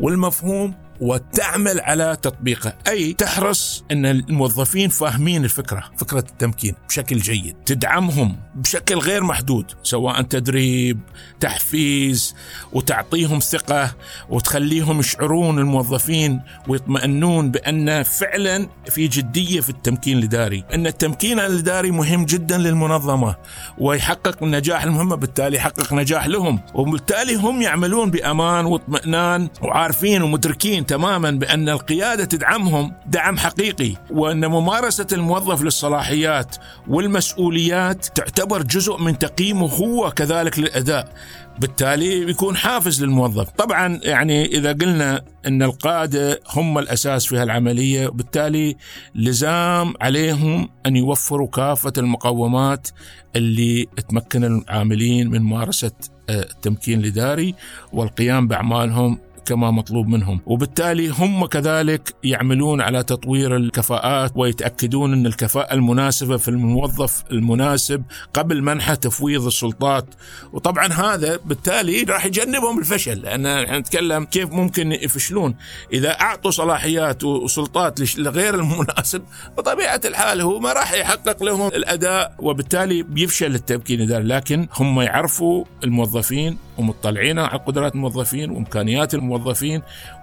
والمفهوم 0.00 0.74
وتعمل 1.00 1.80
على 1.80 2.16
تطبيقه. 2.22 2.72
أي 2.88 3.12
تحرص 3.12 3.84
أن 3.92 4.06
الموظفين 4.06 4.88
فاهمين 4.88 5.44
الفكرة 5.44 5.84
فكرة 5.96 6.18
التمكين 6.18 6.74
بشكل 6.88 7.18
جيد 7.18 7.56
تدعمهم 7.66 8.36
بشكل 8.54 8.98
غير 8.98 9.24
محدود 9.24 9.72
سواء 9.82 10.22
تدريب 10.22 11.00
تحفيز 11.40 12.34
وتعطيهم 12.72 13.38
ثقة 13.38 13.94
وتخليهم 14.30 15.00
يشعرون 15.00 15.58
الموظفين 15.58 16.40
ويطمئنون 16.68 17.50
بأن 17.50 18.02
فعلا 18.02 18.68
في 18.90 19.08
جدية 19.08 19.60
في 19.60 19.70
التمكين 19.70 20.18
الإداري. 20.18 20.64
أن 20.74 20.86
التمكين 20.86 21.40
الإداري 21.40 21.90
مهم 21.90 22.24
جدا 22.24 22.58
للمنظمة 22.58 23.36
ويحقق 23.78 24.42
النجاح 24.42 24.84
المهمة 24.84 25.16
بالتالي 25.16 25.56
يحقق 25.56 25.92
نجاح 25.92 26.26
لهم 26.26 26.60
وبالتالي 26.74 27.34
هم 27.34 27.62
يعملون 27.62 28.10
بأمان 28.10 28.66
وإطمئنان 28.66 29.48
وعارفين 29.62 30.22
ومدركين 30.22 30.86
تماما 30.88 31.30
بأن 31.30 31.68
القيادة 31.68 32.24
تدعمهم 32.24 32.92
دعم 33.06 33.38
حقيقي 33.38 33.94
وأن 34.10 34.46
ممارسة 34.46 35.06
الموظف 35.12 35.62
للصلاحيات 35.62 36.56
والمسؤوليات 36.88 38.06
تعتبر 38.06 38.62
جزء 38.62 38.96
من 38.96 39.18
تقييمه 39.18 39.66
هو 39.66 40.10
كذلك 40.10 40.58
للأداء. 40.58 41.12
بالتالي 41.60 42.24
بيكون 42.24 42.56
حافز 42.56 43.04
للموظف. 43.04 43.50
طبعا 43.50 44.00
يعني 44.02 44.46
إذا 44.46 44.72
قلنا 44.72 45.24
أن 45.46 45.62
القادة 45.62 46.40
هم 46.54 46.78
الأساس 46.78 47.26
في 47.26 47.36
هالعملية 47.38 48.08
بالتالي 48.08 48.76
لزام 49.14 49.94
عليهم 50.00 50.68
أن 50.86 50.96
يوفروا 50.96 51.48
كافة 51.48 51.92
المقومات 51.98 52.88
اللي 53.36 53.86
تمكن 54.08 54.44
العاملين 54.44 55.30
من 55.30 55.42
ممارسة 55.42 55.92
آه، 56.30 56.40
التمكين 56.40 57.00
الإداري 57.00 57.54
والقيام 57.92 58.48
بأعمالهم 58.48 59.18
كما 59.48 59.70
مطلوب 59.70 60.08
منهم. 60.08 60.40
وبالتالي 60.46 61.08
هم 61.08 61.46
كذلك 61.46 62.14
يعملون 62.24 62.80
على 62.80 63.02
تطوير 63.02 63.56
الكفاءات 63.56 64.32
ويتأكدون 64.36 65.12
أن 65.12 65.26
الكفاءة 65.26 65.74
المناسبة 65.74 66.36
في 66.36 66.48
الموظف 66.48 67.24
المناسب 67.30 68.02
قبل 68.34 68.62
منحه 68.62 68.94
تفويض 68.94 69.46
السلطات. 69.46 70.14
وطبعا 70.52 70.86
هذا 70.92 71.38
بالتالي 71.44 72.02
راح 72.02 72.26
يجنبهم 72.26 72.78
الفشل 72.78 73.20
لأن 73.20 73.78
نتكلم 73.78 74.24
كيف 74.24 74.52
ممكن 74.52 74.92
يفشلون. 74.92 75.54
إذا 75.92 76.10
أعطوا 76.10 76.50
صلاحيات 76.50 77.24
وسلطات 77.24 78.18
لغير 78.18 78.54
المناسب 78.54 79.22
بطبيعة 79.58 80.00
الحال 80.04 80.40
هو 80.40 80.58
ما 80.58 80.72
راح 80.72 80.92
يحقق 80.92 81.42
لهم 81.42 81.68
الأداء 81.68 82.34
وبالتالي 82.38 83.02
بيفشل 83.02 83.54
التمكين 83.54 84.00
الإداري 84.00 84.24
لكن 84.24 84.68
هم 84.74 85.00
يعرفوا 85.00 85.64
الموظفين 85.84 86.58
ومطلعين 86.78 87.38
على 87.38 87.58
قدرات 87.58 87.94
الموظفين 87.94 88.50
وإمكانيات 88.50 89.14
الموظفين. 89.14 89.37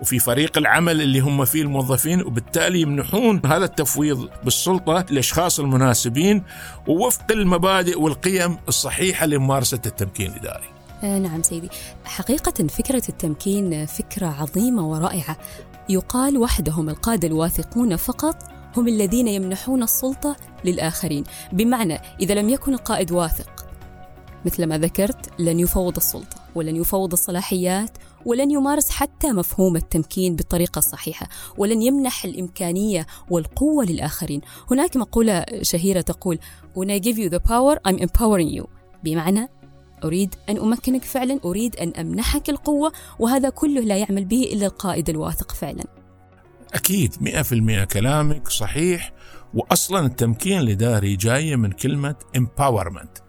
وفي 0.02 0.20
فريق 0.20 0.58
العمل 0.58 1.02
اللي 1.02 1.20
هم 1.20 1.46
فيه 1.46 1.62
الموظفين 1.62 2.22
وبالتالي 2.22 2.82
يمنحون 2.82 3.42
هذا 3.46 3.66
التفويض 3.66 4.30
بالسلطة 4.44 5.06
للأشخاص 5.10 5.60
المناسبين 5.60 6.44
ووفق 6.88 7.32
المبادئ 7.32 8.02
والقيم 8.02 8.58
الصحيحة 8.68 9.26
لممارسة 9.26 9.82
التمكين 9.86 10.32
الإداري. 10.32 10.68
آه 11.04 11.20
نعم 11.20 11.44
سيدي. 11.44 11.70
حقيقة 12.06 12.68
فكرة 12.68 13.04
التمكين 13.10 13.86
فكرة 13.86 14.28
عظيمة 14.28 14.88
ورائعة. 14.88 15.38
يقال 15.90 16.38
وحدهم 16.38 16.90
القادة 16.90 17.28
الواثقون 17.28 17.96
فقط 17.96 18.38
هم 18.78 18.88
الذين 18.88 19.28
يمنحون 19.28 19.84
السلطة 19.84 20.36
للآخرين. 20.66 21.24
بمعنى 21.52 22.00
إذا 22.22 22.34
لم 22.34 22.50
يكن 22.50 22.74
القائد 22.74 23.12
واثق 23.12 23.56
مثل 24.46 24.66
ما 24.66 24.78
ذكرت 24.78 25.40
لن 25.40 25.60
يفوض 25.60 25.96
السلطة 25.96 26.38
ولن 26.56 26.76
يفوض 26.76 27.12
الصلاحيات 27.12 27.98
ولن 28.25 28.51
يمارس 28.51 28.89
حتى 28.89 29.32
مفهوم 29.32 29.75
التمكين 29.75 30.36
بالطريقة 30.36 30.79
الصحيحة 30.79 31.27
ولن 31.58 31.82
يمنح 31.82 32.25
الإمكانية 32.25 33.08
والقوة 33.29 33.86
للآخرين. 33.86 34.41
هناك 34.72 34.98
مقولة 34.98 35.46
شهيرة 35.62 36.01
تقول 36.01 36.39
When 36.75 36.88
I 36.88 37.00
give 37.00 37.17
you 37.17 37.29
the 37.29 37.39
power 37.39 37.79
I'm 37.88 37.98
empowering 37.98 38.60
you. 38.60 38.67
بمعنى 39.03 39.50
أريد 40.03 40.36
أن 40.50 40.58
أمكنك 40.58 41.03
فعلا 41.03 41.39
أريد 41.46 41.75
أن 41.75 41.89
أمنحك 41.89 42.50
القوة 42.50 42.91
وهذا 43.20 43.50
كله 43.50 43.82
لا 43.82 43.98
يعمل 43.98 44.25
به 44.25 44.50
إلا 44.53 44.65
القائد 44.65 45.10
الواثق 45.10 45.51
فعلا. 45.51 45.84
أكيد 46.74 47.15
مئة 47.22 47.41
في 47.41 47.55
المئة 47.55 47.84
كلامك 47.84 48.50
صحيح 48.50 49.13
وأصلا 49.53 50.05
التمكين 50.05 50.60
الإداري 50.60 51.15
جاية 51.15 51.55
من 51.55 51.72
كلمة 51.72 52.15
empowerment. 52.38 53.25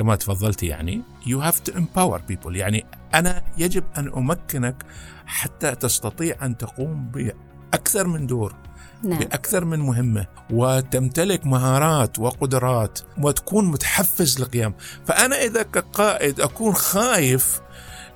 كما 0.00 0.16
تفضلت 0.16 0.62
يعني 0.62 1.02
you 1.24 1.38
have 1.46 1.70
to 1.70 1.76
empower 1.76 2.18
people. 2.32 2.56
يعني 2.56 2.84
أنا 3.14 3.42
يجب 3.58 3.84
أن 3.98 4.12
أمكنك 4.16 4.84
حتى 5.26 5.74
تستطيع 5.74 6.36
أن 6.42 6.56
تقوم 6.56 7.10
بأكثر 7.10 8.06
من 8.06 8.26
دور 8.26 8.54
نعم. 9.02 9.18
بأكثر 9.18 9.64
من 9.64 9.78
مهمة 9.78 10.26
وتمتلك 10.50 11.46
مهارات 11.46 12.18
وقدرات 12.18 12.98
وتكون 13.18 13.64
متحفز 13.64 14.40
للقيام. 14.40 14.74
فأنا 15.06 15.42
إذا 15.42 15.62
كقائد 15.62 16.40
أكون 16.40 16.74
خايف 16.74 17.60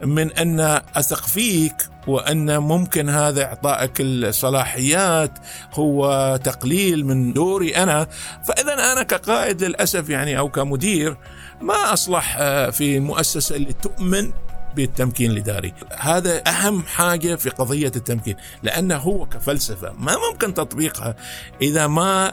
من 0.02 0.32
أن 0.32 0.60
أثق 0.94 1.26
فيك 1.26 1.76
وأن 2.06 2.58
ممكن 2.58 3.08
هذا 3.08 3.44
إعطائك 3.44 4.00
الصلاحيات 4.00 5.38
هو 5.74 6.38
تقليل 6.44 7.06
من 7.06 7.32
دوري 7.32 7.76
أنا. 7.76 8.08
فإذا 8.44 8.92
أنا 8.92 9.02
كقائد 9.02 9.64
للأسف 9.64 10.08
يعني 10.08 10.38
أو 10.38 10.48
كمدير 10.48 11.16
ما 11.60 11.92
أصلح 11.92 12.36
آه، 12.38 12.70
في 12.70 13.00
مؤسسة 13.00 13.56
اللي 13.56 13.72
تؤمن 13.72 14.32
بالتمكين 14.76 15.30
الإداري. 15.30 15.74
هذا 15.98 16.42
أهم 16.48 16.82
حاجة 16.82 17.34
في 17.34 17.50
قضية 17.50 17.92
التمكين 17.96 18.36
لأنه 18.62 18.96
هو 18.96 19.26
كفلسفة 19.26 19.92
ما 19.92 20.16
ممكن 20.30 20.54
تطبيقها. 20.54 21.16
إذا 21.62 21.86
ما 21.86 22.32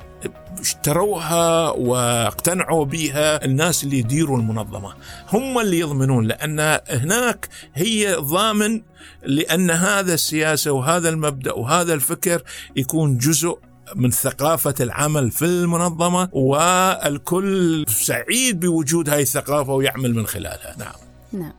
اشتروها 0.60 1.70
واقتنعوا 1.70 2.86
بها 2.86 3.46
الناس 3.46 3.84
اللي 3.84 4.00
يديروا 4.00 4.38
المنظمة 4.38 4.94
هم 5.34 5.60
اللي 5.60 5.80
يضمنون 5.80 6.28
لأن 6.28 6.80
هناك 6.90 7.50
هي 7.74 8.14
ضامن 8.14 8.82
لأن 9.24 9.72
هذا 9.72 10.14
السياسة 10.14 10.72
وهذا 10.72 11.10
المبدأ 11.10 11.54
وهذا 11.54 11.94
الفكر 11.94 12.42
يكون 12.76 13.18
جزء 13.18 13.58
من 13.96 14.12
ثقافة 14.12 14.74
العمل 14.80 15.32
في 15.32 15.46
المنظمة 15.46 16.30
والكل 16.34 17.86
سعيد 17.88 18.60
بوجود 18.60 19.10
هذه 19.10 19.22
الثقافة 19.22 19.74
ويعمل 19.74 20.16
من 20.16 20.28
خلالها. 20.28 20.76
نعم. 20.80 20.94
نعم. 21.34 21.54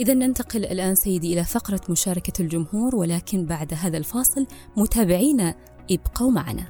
إذا 0.00 0.14
ننتقل 0.14 0.64
الآن 0.64 0.94
سيدي 0.94 1.32
إلى 1.32 1.44
فقرة 1.44 1.80
مشاركة 1.88 2.42
الجمهور 2.42 2.94
ولكن 2.94 3.46
بعد 3.46 3.74
هذا 3.74 3.96
الفاصل 3.96 4.46
متابعينا 4.76 5.54
ابقوا 5.90 6.30
معنا. 6.30 6.64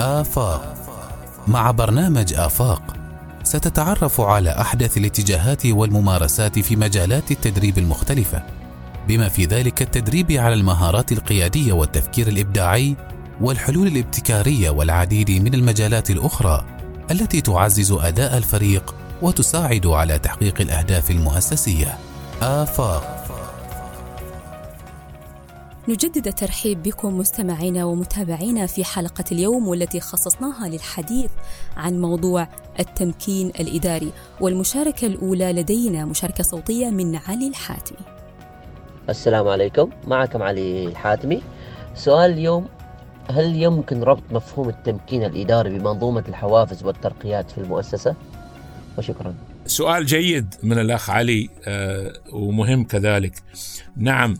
آفاق. 0.00 0.76
مع 1.48 1.70
برنامج 1.70 2.34
آفاق 2.34 2.96
ستتعرف 3.42 4.20
على 4.20 4.50
أحدث 4.50 4.96
الاتجاهات 4.96 5.66
والممارسات 5.66 6.58
في 6.58 6.76
مجالات 6.76 7.30
التدريب 7.30 7.78
المختلفة 7.78 8.42
بما 9.08 9.28
في 9.28 9.44
ذلك 9.44 9.82
التدريب 9.82 10.32
على 10.32 10.54
المهارات 10.54 11.12
القيادية 11.12 11.72
والتفكير 11.72 12.28
الإبداعي 12.28 12.96
والحلول 13.40 13.86
الابتكارية 13.86 14.70
والعديد 14.70 15.30
من 15.30 15.54
المجالات 15.54 16.10
الأخرى 16.10 16.64
التي 17.10 17.40
تعزز 17.40 17.92
أداء 17.92 18.36
الفريق 18.36 18.94
وتساعد 19.22 19.86
على 19.86 20.18
تحقيق 20.18 20.60
الأهداف 20.60 21.10
المؤسسية. 21.10 21.98
آفاق. 22.42 23.16
نجدد 25.88 26.26
الترحيب 26.26 26.82
بكم 26.82 27.18
مستمعينا 27.18 27.84
ومتابعينا 27.84 28.66
في 28.66 28.84
حلقة 28.84 29.24
اليوم 29.32 29.68
والتي 29.68 30.00
خصصناها 30.00 30.68
للحديث 30.68 31.30
عن 31.76 32.00
موضوع 32.00 32.48
التمكين 32.80 33.46
الإداري 33.46 34.12
والمشاركة 34.40 35.06
الأولى 35.06 35.52
لدينا 35.52 36.04
مشاركة 36.04 36.44
صوتية 36.44 36.90
من 36.90 37.16
علي 37.16 37.48
الحاتمي. 37.48 38.06
السلام 39.08 39.48
عليكم 39.48 39.90
معكم 40.06 40.42
علي 40.42 40.86
الحاتمي. 40.86 41.42
سؤال 41.94 42.30
اليوم 42.30 42.66
هل 43.30 43.62
يمكن 43.62 44.02
ربط 44.02 44.22
مفهوم 44.30 44.68
التمكين 44.68 45.24
الإداري 45.24 45.78
بمنظومة 45.78 46.24
الحوافز 46.28 46.84
والترقيات 46.84 47.50
في 47.50 47.58
المؤسسة؟ 47.58 48.14
وشكرا. 48.98 49.34
سؤال 49.66 50.06
جيد 50.06 50.54
من 50.62 50.78
الأخ 50.78 51.10
علي 51.10 51.48
آه، 51.64 52.12
ومهم 52.32 52.84
كذلك. 52.84 53.42
نعم 53.96 54.36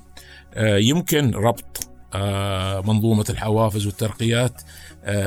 آه، 0.55 0.77
يمكن 0.77 1.31
ربط 1.35 1.89
آه، 2.15 2.81
منظومة 2.81 3.25
الحوافز 3.31 3.87
والترقيات 3.87 4.63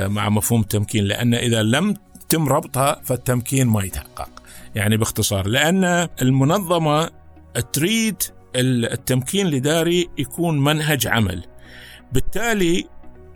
مع 0.06 0.28
مفهوم 0.28 0.60
التمكين 0.60 1.04
لأن 1.04 1.34
إذا 1.34 1.62
لم 1.62 1.94
تم 2.28 2.48
ربطها 2.48 3.00
فالتمكين 3.04 3.66
ما 3.66 3.84
يتحقق. 3.84 4.28
يعني 4.74 4.96
باختصار 4.96 5.46
لأن 5.46 6.08
المنظمة 6.22 7.10
تريد 7.72 8.22
التمكين 8.56 9.46
الإداري 9.46 10.08
يكون 10.18 10.64
منهج 10.64 11.06
عمل. 11.06 11.44
بالتالي 12.12 12.84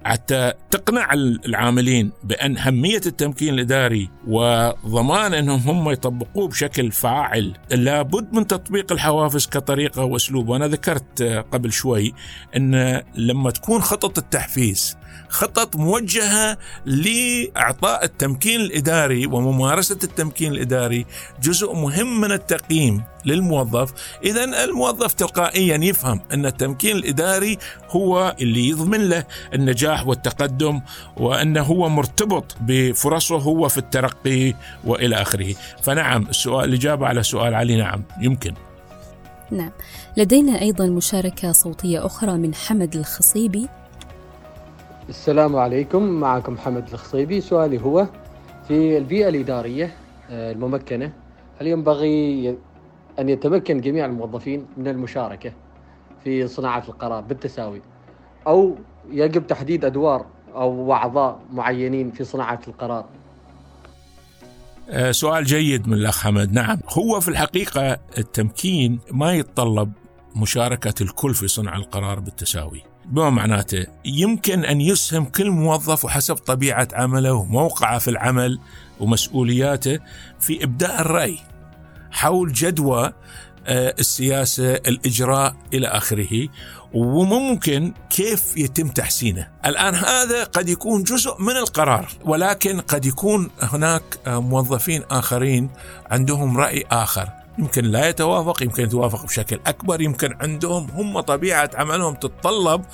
حتى 0.05 0.53
تقنع 0.71 1.13
العاملين 1.13 2.11
بأن 2.25 2.57
أهمية 2.57 3.01
التمكين 3.07 3.55
الإداري 3.55 4.11
وضمان 4.27 5.35
أنهم 5.35 5.61
هم 5.61 5.91
يطبقوه 5.91 6.49
بشكل 6.49 6.93
فاعل. 6.93 7.53
لابد 7.71 8.33
من 8.33 8.47
تطبيق 8.47 8.93
الحوافز 8.93 9.47
كطريقة 9.47 10.05
وأسلوب. 10.05 10.49
وأنا 10.49 10.69
ذكرت 10.69 11.23
قبل 11.23 11.73
شوي 11.73 12.13
أن 12.57 13.03
لما 13.15 13.51
تكون 13.51 13.81
خطط 13.81 14.19
التحفيز 14.19 14.98
خطط 15.29 15.77
موجهة 15.77 16.59
لإعطاء 16.87 18.05
التمكين 18.05 18.61
الإداري 18.61 19.27
وممارسة 19.27 19.99
التمكين 20.05 20.53
الإداري 20.53 21.07
جزء 21.43 21.75
مهم 21.75 22.21
من 22.21 22.33
التقييم 22.33 23.03
للموظف. 23.25 23.93
إذا 24.25 24.65
الموظف 24.65 25.13
تلقائيا 25.13 25.77
يفهم 25.77 26.21
أن 26.33 26.47
التمكين 26.47 26.97
الإداري 26.97 27.59
هو 27.91 28.37
اللي 28.41 28.69
يضمن 28.69 29.09
له 29.09 29.25
النجاح 29.55 30.07
والتقدم 30.07 30.81
وأنه 31.17 31.63
هو 31.63 31.89
مرتبط 31.89 32.57
بفرصه 32.61 33.37
هو 33.37 33.69
في 33.69 33.79
الترقي 33.79 34.55
وإلى 34.85 35.17
آخره. 35.17 35.55
فنعم 35.83 36.27
السؤال 36.29 36.69
الإجابة 36.69 37.07
على 37.07 37.23
سؤال 37.23 37.55
علي 37.55 37.77
نعم 37.77 38.03
يمكن. 38.21 38.55
نعم. 39.51 39.73
لدينا 40.17 40.61
أيضا 40.61 40.87
مشاركة 40.87 41.53
صوتية 41.53 42.07
أخرى 42.07 42.33
من 42.33 42.55
حمد 42.55 42.97
الخصيبي. 42.97 43.69
السلام 45.09 45.57
عليكم. 45.57 46.03
معكم 46.03 46.59
حمد 46.59 46.93
الخصيبي. 46.93 47.41
سؤالي 47.41 47.81
هو 47.81 48.07
في 48.69 48.99
البيئة 48.99 49.29
الإدارية 49.29 49.97
آه، 50.31 50.53
الممكنة 50.53 51.13
هل 51.61 51.67
ينبغي 51.67 52.49
أن 53.19 53.29
يتمكن 53.29 53.81
جميع 53.81 54.05
الموظفين 54.05 54.67
من 54.77 54.89
المشاركة 54.89 55.53
في 56.25 56.47
صناعة 56.47 56.85
القرار 56.89 57.21
بالتساوي؟ 57.21 57.83
أو 58.47 58.77
يجب 59.11 59.47
تحديد 59.47 59.85
أدوار 59.85 60.27
أو 60.55 60.93
أعضاء 60.93 61.41
معينين 61.53 62.11
في 62.11 62.25
صناعة 62.25 62.61
القرار؟ 62.69 63.05
آه، 64.91 65.11
سؤال 65.11 65.45
جيد 65.45 65.89
من 65.89 65.95
الأخ 65.95 66.23
حمد. 66.23 66.53
نعم 66.53 66.79
هو 66.99 67.21
في 67.21 67.29
الحقيقة 67.29 67.99
التمكين 68.19 68.99
ما 69.13 69.33
يتطلب 69.33 69.93
مشاركة 70.37 70.95
الكل 71.03 71.35
في 71.35 71.49
صنع 71.49 71.77
القرار 71.77 72.21
بالتساوي. 72.21 72.83
بما 73.09 73.31
معناته؟ 73.31 73.87
يمكن 74.05 74.65
أن 74.65 74.81
يسهم 74.81 75.25
كل 75.25 75.51
موظف 75.51 76.05
وحسب 76.05 76.35
طبيعة 76.35 76.89
عمله 76.93 77.33
وموقعه 77.33 77.99
في 77.99 78.09
العمل 78.09 78.59
ومسؤولياته 79.01 79.99
في 80.41 80.65
إبداء 80.65 81.01
الرأي 81.01 81.39
حول 82.11 82.53
جدوى 82.53 83.13
آه، 83.67 83.95
السياسة 83.99 84.75
الإجراء 84.75 85.57
إلى 85.75 85.87
آخره 85.87 86.49
وممكن 86.95 87.93
كيف 88.11 88.57
يتم 88.57 88.89
تحسينه. 88.89 89.49
الآن 89.67 89.95
هذا 89.95 90.45
قد 90.45 90.69
يكون 90.69 91.03
جزء 91.03 91.43
من 91.43 91.57
القرار 91.57 92.09
ولكن 92.25 92.81
قد 92.81 93.07
يكون 93.07 93.51
هناك 93.63 94.03
آه، 94.27 94.41
موظفين 94.41 95.03
آخرين 95.11 95.71
عندهم 96.11 96.59
رأي 96.59 96.85
آخر. 96.91 97.38
يمكن 97.59 97.85
لا 97.85 98.09
يتوافق 98.09 98.63
يمكن 98.63 98.83
يتوافق 98.83 99.25
بشكل 99.25 99.61
أكبر 99.67 100.01
يمكن 100.01 100.37
عندهم 100.41 100.91
هم 100.91 101.21
طبيعة 101.21 101.71
عملهم 101.75 102.15
تتطلب 102.15 102.85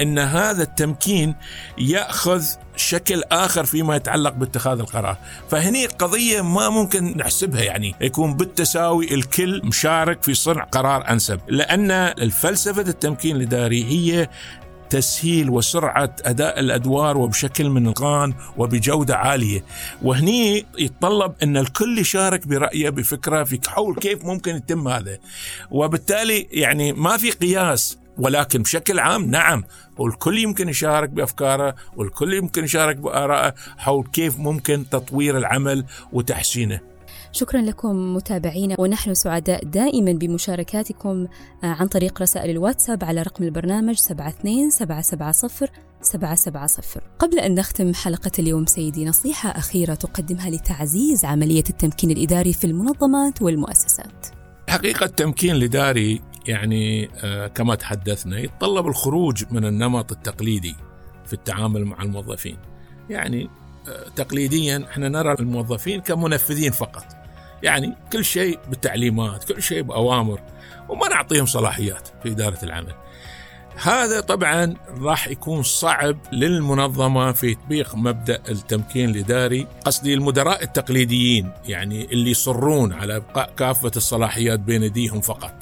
أن 0.00 0.18
هذا 0.18 0.62
التمكين 0.62 1.34
يأخذ 1.78 2.44
شكل 2.76 3.22
آخر 3.32 3.64
فيما 3.64 3.96
يتعلق 3.96 4.32
باتخاذ 4.32 4.78
القرار. 4.78 5.16
فهني 5.50 5.86
قضية 5.86 6.40
ما 6.40 6.68
ممكن 6.68 7.16
نحسبها 7.16 7.62
يعني 7.62 7.94
يكون 8.00 8.34
بالتساوي 8.34 9.14
الكل 9.14 9.60
مشارك 9.64 10.22
في 10.22 10.34
صنع 10.34 10.64
قرار 10.64 11.10
أنسب. 11.10 11.40
لأن 11.48 11.90
الفلسفة 11.90 12.82
التمكين 12.82 13.36
الإداري 13.36 13.84
هي 13.84 14.28
تسهيل 14.90 15.50
وسرعة 15.50 16.16
أداء 16.22 16.60
الأدوار 16.60 17.18
وبشكل 17.18 17.70
من 17.70 17.86
الغان 17.86 18.34
وبجودة 18.56 19.16
عالية. 19.16 19.64
وهني 20.02 20.66
يتطلب 20.78 21.34
أن 21.42 21.56
الكل 21.56 21.98
يشارك 21.98 22.46
برأيه 22.46 22.90
بفكرة 22.90 23.44
في 23.44 23.60
حول 23.68 23.96
كيف 23.96 24.24
ممكن 24.24 24.56
يتم 24.56 24.88
هذا. 24.88 25.18
وبالتالي 25.70 26.48
يعني 26.50 26.92
ما 26.92 27.16
في 27.16 27.30
قياس 27.30 27.98
ولكن 28.18 28.62
بشكل 28.62 28.98
عام 28.98 29.24
نعم 29.30 29.64
والكل 29.96 30.38
يمكن 30.38 30.68
يشارك 30.68 31.08
بأفكاره 31.08 31.74
والكل 31.96 32.34
يمكن 32.34 32.64
يشارك 32.64 32.96
بارائه 32.96 33.54
حول 33.78 34.06
كيف 34.12 34.38
ممكن 34.38 34.88
تطوير 34.90 35.38
العمل 35.38 35.84
وتحسينه. 36.12 36.93
شكرا 37.34 37.60
لكم 37.60 38.14
متابعينا 38.14 38.76
ونحن 38.78 39.14
سعداء 39.14 39.64
دائما 39.64 40.12
بمشاركاتكم 40.12 41.26
آه، 41.64 41.66
عن 41.66 41.86
طريق 41.86 42.22
رسائل 42.22 42.50
الواتساب 42.50 43.04
على 43.04 43.22
رقم 43.22 43.44
البرنامج 43.44 43.94
72 43.94 44.70
770 44.70 45.68
770 46.02 47.02
قبل 47.18 47.38
أن 47.38 47.54
نختم 47.54 47.94
حلقة 47.94 48.30
اليوم 48.38 48.66
سيدي 48.66 49.04
نصيحة 49.04 49.50
أخيرة 49.50 49.94
تقدمها 49.94 50.50
لتعزيز 50.50 51.24
عملية 51.24 51.64
التمكين 51.70 52.10
الإداري 52.10 52.52
في 52.52 52.64
المنظمات 52.66 53.42
والمؤسسات. 53.42 54.26
حقيقة 54.68 55.04
التمكين 55.04 55.54
الإداري 55.54 56.20
يعني 56.46 57.10
آه، 57.24 57.46
كما 57.46 57.74
تحدثنا 57.74 58.38
يتطلب 58.38 58.86
الخروج 58.86 59.44
من 59.50 59.64
النمط 59.64 60.12
التقليدي 60.12 60.74
في 61.26 61.32
التعامل 61.32 61.84
مع 61.84 62.02
الموظفين. 62.02 62.56
يعني 63.10 63.50
آه، 63.88 64.08
تقليديا 64.16 64.84
إحنا 64.90 65.08
نرى 65.08 65.34
الموظفين 65.40 66.00
كمنفذين 66.00 66.72
فقط. 66.72 67.23
يعني 67.64 67.94
كل 68.12 68.24
شيء 68.24 68.58
بالتعليمات 68.68 69.44
كل 69.44 69.62
شيء 69.62 69.82
بأوامر 69.82 70.40
وما 70.88 71.08
نعطيهم 71.08 71.46
صلاحيات 71.46 72.08
في 72.22 72.28
إدارة 72.28 72.58
العمل. 72.62 72.94
هذا 73.82 74.20
طبعا 74.20 74.74
راح 75.00 75.28
يكون 75.28 75.62
صعب 75.62 76.16
للمنظمة 76.32 77.32
في 77.32 77.54
تطبيق 77.54 77.94
مبدأ 77.96 78.42
التمكين 78.48 79.10
الإداري 79.10 79.66
قصدي 79.84 80.14
المدراء 80.14 80.62
التقليديين 80.62 81.50
يعني 81.68 82.04
اللي 82.04 82.30
يصرون 82.30 82.92
على 82.92 83.16
إبقاء 83.16 83.52
كافة 83.56 83.90
الصلاحيات 83.96 84.60
بين 84.60 84.82
أيديهم 84.82 85.20
فقط 85.20 85.54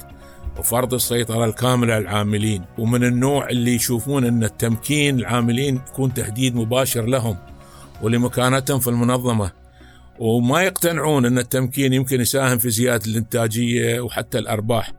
وفرض 0.59 0.93
السيطرة 0.93 1.45
الكاملة 1.45 1.93
على 1.93 2.01
العاملين 2.01 2.65
ومن 2.77 3.03
النوع 3.03 3.49
اللي 3.49 3.75
يشوفون 3.75 4.25
أن 4.25 4.43
التمكين 4.43 5.19
العاملين 5.19 5.75
يكون 5.75 6.13
تهديد 6.13 6.55
مباشر 6.55 7.05
لهم 7.05 7.37
ولمكانتهم 8.01 8.79
في 8.79 8.87
المنظمة. 8.87 9.62
وما 10.19 10.61
يقتنعون 10.61 11.25
أن 11.25 11.37
التمكين 11.37 11.93
يمكن 11.93 12.21
يساهم 12.21 12.57
في 12.57 12.69
زيادة 12.69 13.05
الإنتاجية 13.05 14.01
وحتى 14.01 14.39
الأرباح. 14.39 14.91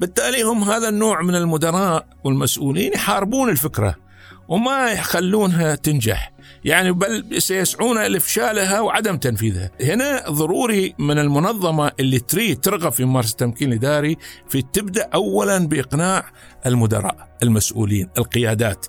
بالتالي 0.00 0.42
هم 0.42 0.62
هذا 0.64 0.88
النوع 0.88 1.22
من 1.22 1.34
المدراء 1.34 2.06
والمسؤولين 2.24 2.92
يحاربون 2.92 3.48
الفكرة. 3.48 4.09
وما 4.50 4.92
يخلونها 4.92 5.74
تنجح. 5.74 6.32
يعني 6.64 6.92
بل 6.92 7.42
سيسعون 7.42 8.06
لافشالها 8.06 8.80
وعدم 8.80 9.16
تنفيذها. 9.16 9.70
هنا 9.80 10.24
ضروري 10.30 10.94
من 10.98 11.18
المنظمة 11.18 11.92
اللي 12.00 12.18
تريد 12.18 12.60
ترغب 12.60 12.92
في 12.92 13.04
ممارسة 13.04 13.30
التمكين 13.30 13.68
الاداري 13.68 14.16
في 14.48 14.62
تبدأ 14.62 15.08
اولا 15.14 15.58
بإقناع 15.58 16.24
المدراء 16.66 17.28
المسؤولين 17.42 18.08
القيادات. 18.18 18.86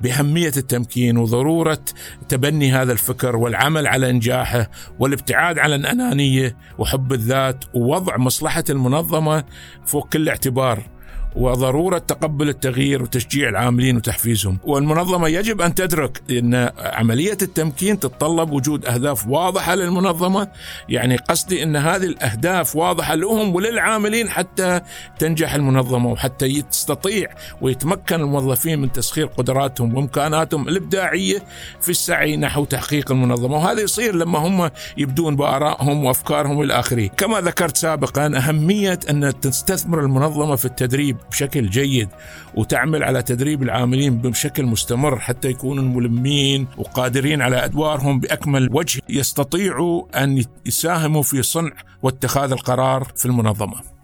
بأهمية 0.00 0.52
التمكين 0.56 1.18
وضرورة 1.18 1.84
تبني 2.28 2.72
هذا 2.72 2.92
الفكر 2.92 3.36
والعمل 3.36 3.86
على 3.86 4.10
انجاحه 4.10 4.70
والابتعاد 4.98 5.58
عن 5.58 5.72
الأنانية 5.72 6.56
وحب 6.78 7.12
الذات 7.12 7.64
ووضع 7.74 8.16
مصلحة 8.16 8.64
المنظمة 8.70 9.44
فوق 9.86 10.08
كل 10.08 10.28
اعتبار. 10.28 10.97
وضرورة 11.36 11.98
تقبل 11.98 12.48
التغيير 12.48 13.02
وتشجيع 13.02 13.48
العاملين 13.48 13.96
وتحفيزهم، 13.96 14.58
والمنظمة 14.64 15.28
يجب 15.28 15.60
أن 15.60 15.74
تدرك 15.74 16.22
إن 16.30 16.70
عملية 16.78 17.38
التمكين 17.42 18.00
تتطلب 18.00 18.50
وجود 18.50 18.86
أهداف 18.86 19.28
واضحة 19.28 19.74
للمنظمة، 19.74 20.48
يعني 20.88 21.16
قصدي 21.16 21.62
إن 21.62 21.76
هذه 21.76 22.04
الأهداف 22.04 22.76
واضحة 22.76 23.14
لهم 23.14 23.54
وللعاملين 23.54 24.28
حتى 24.28 24.80
تنجح 25.18 25.54
المنظمة 25.54 26.10
وحتى 26.10 26.62
تستطيع 26.62 27.28
ويتمكن 27.60 28.20
الموظفين 28.20 28.78
من 28.78 28.92
تسخير 28.92 29.26
قدراتهم 29.26 29.94
وإمكاناتهم 29.94 30.68
الإبداعية 30.68 31.42
في 31.80 31.88
السعي 31.88 32.36
نحو 32.36 32.64
تحقيق 32.64 33.10
المنظمة، 33.10 33.56
وهذا 33.56 33.80
يصير 33.80 34.14
لما 34.14 34.38
هم 34.38 34.70
يبدون 34.96 35.36
بآرائهم 35.36 36.04
وأفكارهم 36.04 36.62
إلى 36.62 36.78
آخره، 36.78 37.06
كما 37.06 37.40
ذكرت 37.40 37.76
سابقا 37.76 38.26
أهمية 38.36 38.98
أن 39.10 39.40
تستثمر 39.40 40.00
المنظمة 40.00 40.56
في 40.56 40.64
التدريب 40.64 41.17
بشكل 41.30 41.70
جيد 41.70 42.08
وتعمل 42.54 43.02
على 43.02 43.22
تدريب 43.22 43.62
العاملين 43.62 44.18
بشكل 44.18 44.66
مستمر 44.66 45.18
حتى 45.18 45.48
يكونوا 45.48 45.84
ملمين 45.84 46.66
وقادرين 46.76 47.42
على 47.42 47.64
أدوارهم 47.64 48.20
بأكمل 48.20 48.68
وجه 48.72 49.00
يستطيعوا 49.08 50.24
أن 50.24 50.44
يساهموا 50.66 51.22
في 51.22 51.42
صنع 51.42 51.72
واتخاذ 52.02 52.52
القرار 52.52 53.12
في 53.16 53.26
المنظمة. 53.26 53.98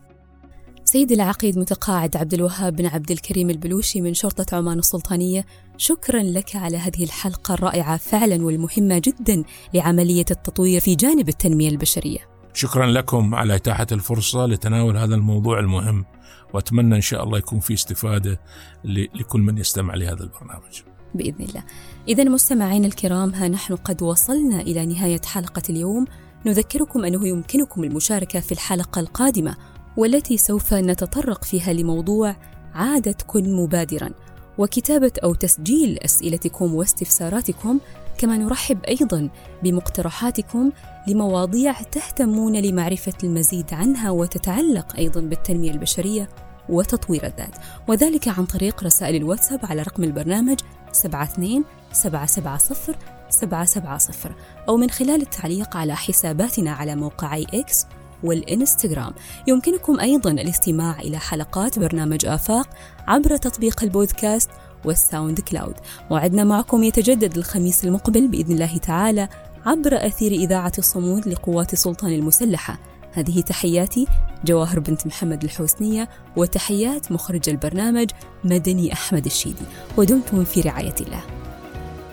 سيدي 0.84 1.14
العقيد 1.14 1.58
متقاعد 1.58 2.16
عبد 2.16 2.34
الوهاب 2.34 2.76
بن 2.76 2.86
عبد 2.86 3.10
الكريم 3.10 3.50
البلوشي 3.50 4.00
من 4.00 4.14
شرطة 4.14 4.56
عمان 4.56 4.78
السلطانية 4.78 5.44
شكرا 5.76 6.22
لك 6.22 6.56
على 6.56 6.76
هذه 6.76 7.04
الحلقة 7.04 7.54
الرائعة 7.54 7.96
فعلا 7.96 8.44
والمهمة 8.44 9.02
جدا 9.04 9.44
لعملية 9.74 10.24
التطوير 10.30 10.80
في 10.80 10.94
جانب 10.94 11.28
التنمية 11.28 11.68
البشرية 11.68 12.18
شكرا 12.54 12.86
لكم 12.86 13.34
على 13.34 13.54
إتاحة 13.54 13.86
الفرصة 13.92 14.46
لتناول 14.46 14.96
هذا 14.96 15.14
الموضوع 15.14 15.58
المهم 15.58 16.04
وأتمنى 16.54 16.96
إن 16.96 17.00
شاء 17.00 17.24
الله 17.24 17.38
يكون 17.38 17.60
في 17.60 17.74
استفادة 17.74 18.40
لكل 18.84 19.40
من 19.40 19.58
يستمع 19.58 19.94
لهذا 19.94 20.22
البرنامج. 20.22 20.82
بإذن 21.14 21.44
الله. 21.44 21.64
إذا 22.08 22.24
مستمعين 22.24 22.84
الكرام 22.84 23.34
ها 23.34 23.48
نحن 23.48 23.76
قد 23.76 24.02
وصلنا 24.02 24.60
إلى 24.60 24.86
نهاية 24.86 25.20
حلقة 25.24 25.62
اليوم. 25.70 26.04
نذكركم 26.46 27.04
أنه 27.04 27.28
يمكنكم 27.28 27.84
المشاركة 27.84 28.40
في 28.40 28.52
الحلقة 28.52 29.00
القادمة 29.00 29.56
والتي 29.96 30.36
سوف 30.36 30.74
نتطرق 30.74 31.44
فيها 31.44 31.72
لموضوع 31.72 32.36
عادة 32.74 33.16
كن 33.26 33.56
مبادرا. 33.56 34.10
وكتابة 34.58 35.12
أو 35.24 35.34
تسجيل 35.34 35.98
أسئلتكم 36.04 36.74
واستفساراتكم 36.74 37.80
كما 38.18 38.36
نرحب 38.36 38.84
أيضا 38.84 39.28
بمقترحاتكم 39.62 40.70
لمواضيع 41.08 41.72
تهتمون 41.72 42.56
لمعرفة 42.56 43.12
المزيد 43.24 43.74
عنها 43.74 44.10
وتتعلق 44.10 44.96
أيضا 44.96 45.20
بالتنمية 45.20 45.70
البشرية 45.70 46.28
وتطوير 46.68 47.26
الذات. 47.26 47.54
وذلك 47.88 48.28
عن 48.28 48.46
طريق 48.46 48.84
رسائل 48.84 49.16
الواتساب 49.16 49.60
على 49.62 49.82
رقم 49.82 50.04
البرنامج 50.04 50.60
72 50.94 51.64
770 51.92 52.96
770 53.28 54.34
أو 54.68 54.76
من 54.76 54.90
خلال 54.90 55.22
التعليق 55.22 55.76
على 55.76 55.96
حساباتنا 55.96 56.72
على 56.72 56.96
موقعي 56.96 57.46
إكس 57.54 57.86
والإنستغرام. 58.24 59.12
يمكنكم 59.46 60.00
أيضا 60.00 60.30
الاستماع 60.30 61.00
إلى 61.00 61.18
حلقات 61.18 61.78
برنامج 61.78 62.26
آفاق 62.26 62.68
عبر 63.06 63.36
تطبيق 63.36 63.82
البودكاست 63.82 64.50
وال 64.84 65.40
SoundCloud. 65.40 65.74
موعدنا 66.10 66.44
معكم 66.44 66.84
يتجدد 66.84 67.36
الخميس 67.36 67.84
المقبل 67.84 68.28
بإذن 68.28 68.52
الله 68.52 68.76
تعالى 68.76 69.28
عبر 69.66 70.06
أثير 70.06 70.32
إذاعة 70.32 70.72
الصمود 70.78 71.28
لقوات 71.28 71.72
السلطان 71.72 72.12
المسلحة. 72.12 72.78
هذه 73.12 73.40
تحياتي 73.40 74.06
جواهر 74.44 74.80
بنت 74.80 75.06
محمد 75.06 75.44
الحوسنية 75.44 76.08
وتحيات 76.36 77.12
مخرج 77.12 77.48
البرنامج 77.48 78.10
مدني 78.44 78.92
أحمد 78.92 79.26
الشيدي. 79.26 79.64
ودمتم 79.96 80.44
في 80.44 80.60
رعاية 80.60 80.94
الله. 81.00 81.20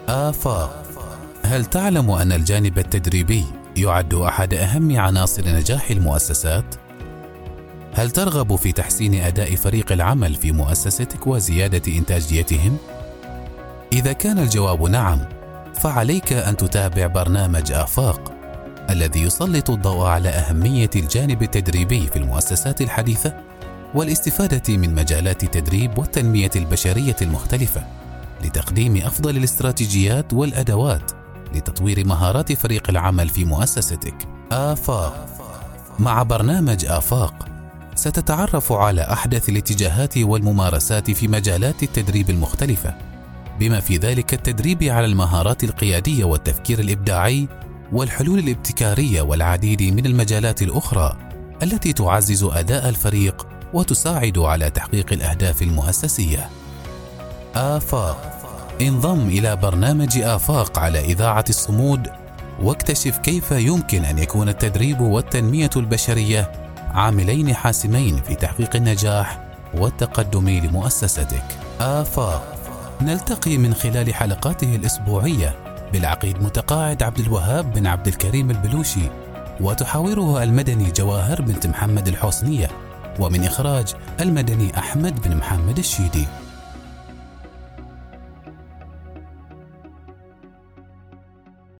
آفاق. 0.07 0.83
هل 1.45 1.65
تعلم 1.65 2.11
أن 2.11 2.31
الجانب 2.31 2.79
التدريبي 2.79 3.43
يعد 3.81 4.13
أحد 4.13 4.53
أهم 4.53 4.99
عناصر 4.99 5.47
نجاح 5.47 5.91
المؤسسات؟ 5.91 6.75
هل 7.93 8.11
ترغب 8.11 8.55
في 8.55 8.71
تحسين 8.71 9.13
أداء 9.13 9.55
فريق 9.55 9.91
العمل 9.91 10.35
في 10.35 10.51
مؤسستك 10.51 11.27
وزيادة 11.27 11.97
إنتاجيتهم؟ 11.97 12.77
إذا 13.93 14.13
كان 14.13 14.39
الجواب 14.39 14.83
نعم، 14.83 15.19
فعليك 15.73 16.33
أن 16.33 16.57
تتابع 16.57 17.07
برنامج 17.07 17.71
آفاق 17.71 18.33
الذي 18.89 19.21
يسلط 19.21 19.69
الضوء 19.69 20.05
على 20.05 20.29
أهمية 20.29 20.89
الجانب 20.95 21.43
التدريبي 21.43 22.07
في 22.07 22.15
المؤسسات 22.15 22.81
الحديثة 22.81 23.33
والاستفادة 23.93 24.77
من 24.77 24.95
مجالات 24.95 25.43
التدريب 25.43 25.97
والتنمية 25.97 26.51
البشرية 26.55 27.15
المختلفة 27.21 27.83
لتقديم 28.43 28.97
أفضل 28.97 29.37
الاستراتيجيات 29.37 30.33
والأدوات 30.33 31.20
لتطوير 31.55 32.07
مهارات 32.07 32.53
فريق 32.53 32.89
العمل 32.89 33.29
في 33.29 33.45
مؤسستك. 33.45 34.15
آفاق. 34.51 35.27
مع 35.99 36.23
برنامج 36.23 36.85
آفاق 36.85 37.47
ستتعرف 37.95 38.71
على 38.71 39.01
أحدث 39.01 39.49
الاتجاهات 39.49 40.17
والممارسات 40.17 41.11
في 41.11 41.27
مجالات 41.27 41.83
التدريب 41.83 42.29
المختلفة. 42.29 42.95
بما 43.59 43.79
في 43.79 43.97
ذلك 43.97 44.33
التدريب 44.33 44.83
على 44.83 45.05
المهارات 45.05 45.63
القيادية 45.63 46.23
والتفكير 46.23 46.79
الإبداعي 46.79 47.47
والحلول 47.91 48.39
الابتكارية 48.39 49.21
والعديد 49.21 49.83
من 49.83 50.05
المجالات 50.05 50.61
الأخرى 50.61 51.17
التي 51.63 51.93
تعزز 51.93 52.43
أداء 52.43 52.89
الفريق 52.89 53.47
وتساعد 53.73 54.37
على 54.37 54.69
تحقيق 54.69 55.13
الأهداف 55.13 55.61
المؤسسية. 55.61 56.49
آفاق. 57.55 58.30
انضم 58.87 59.27
إلى 59.27 59.55
برنامج 59.55 60.17
آفاق 60.17 60.79
على 60.79 60.99
إذاعة 60.99 61.45
الصمود 61.49 62.07
واكتشف 62.61 63.17
كيف 63.17 63.51
يمكن 63.51 64.05
أن 64.05 64.17
يكون 64.17 64.49
التدريب 64.49 65.01
والتنمية 65.01 65.69
البشرية 65.75 66.51
عاملين 66.93 67.53
حاسمين 67.53 68.21
في 68.27 68.35
تحقيق 68.35 68.75
النجاح 68.75 69.39
والتقدم 69.73 70.49
لمؤسستك. 70.49 71.43
آفاق. 71.79 72.57
نلتقي 73.01 73.57
من 73.57 73.73
خلال 73.73 74.13
حلقاته 74.13 74.75
الأسبوعية 74.75 75.55
بالعقيد 75.93 76.43
متقاعد 76.43 77.03
عبد 77.03 77.19
الوهاب 77.19 77.73
بن 77.73 77.87
عبد 77.87 78.07
الكريم 78.07 78.51
البلوشي 78.51 79.09
وتحاوره 79.61 80.43
المدني 80.43 80.91
جواهر 80.91 81.41
بنت 81.41 81.67
محمد 81.67 82.07
الحسنية 82.07 82.67
ومن 83.19 83.43
إخراج 83.43 83.93
المدني 84.21 84.77
أحمد 84.77 85.21
بن 85.21 85.37
محمد 85.37 85.77
الشيدي. 85.77 86.25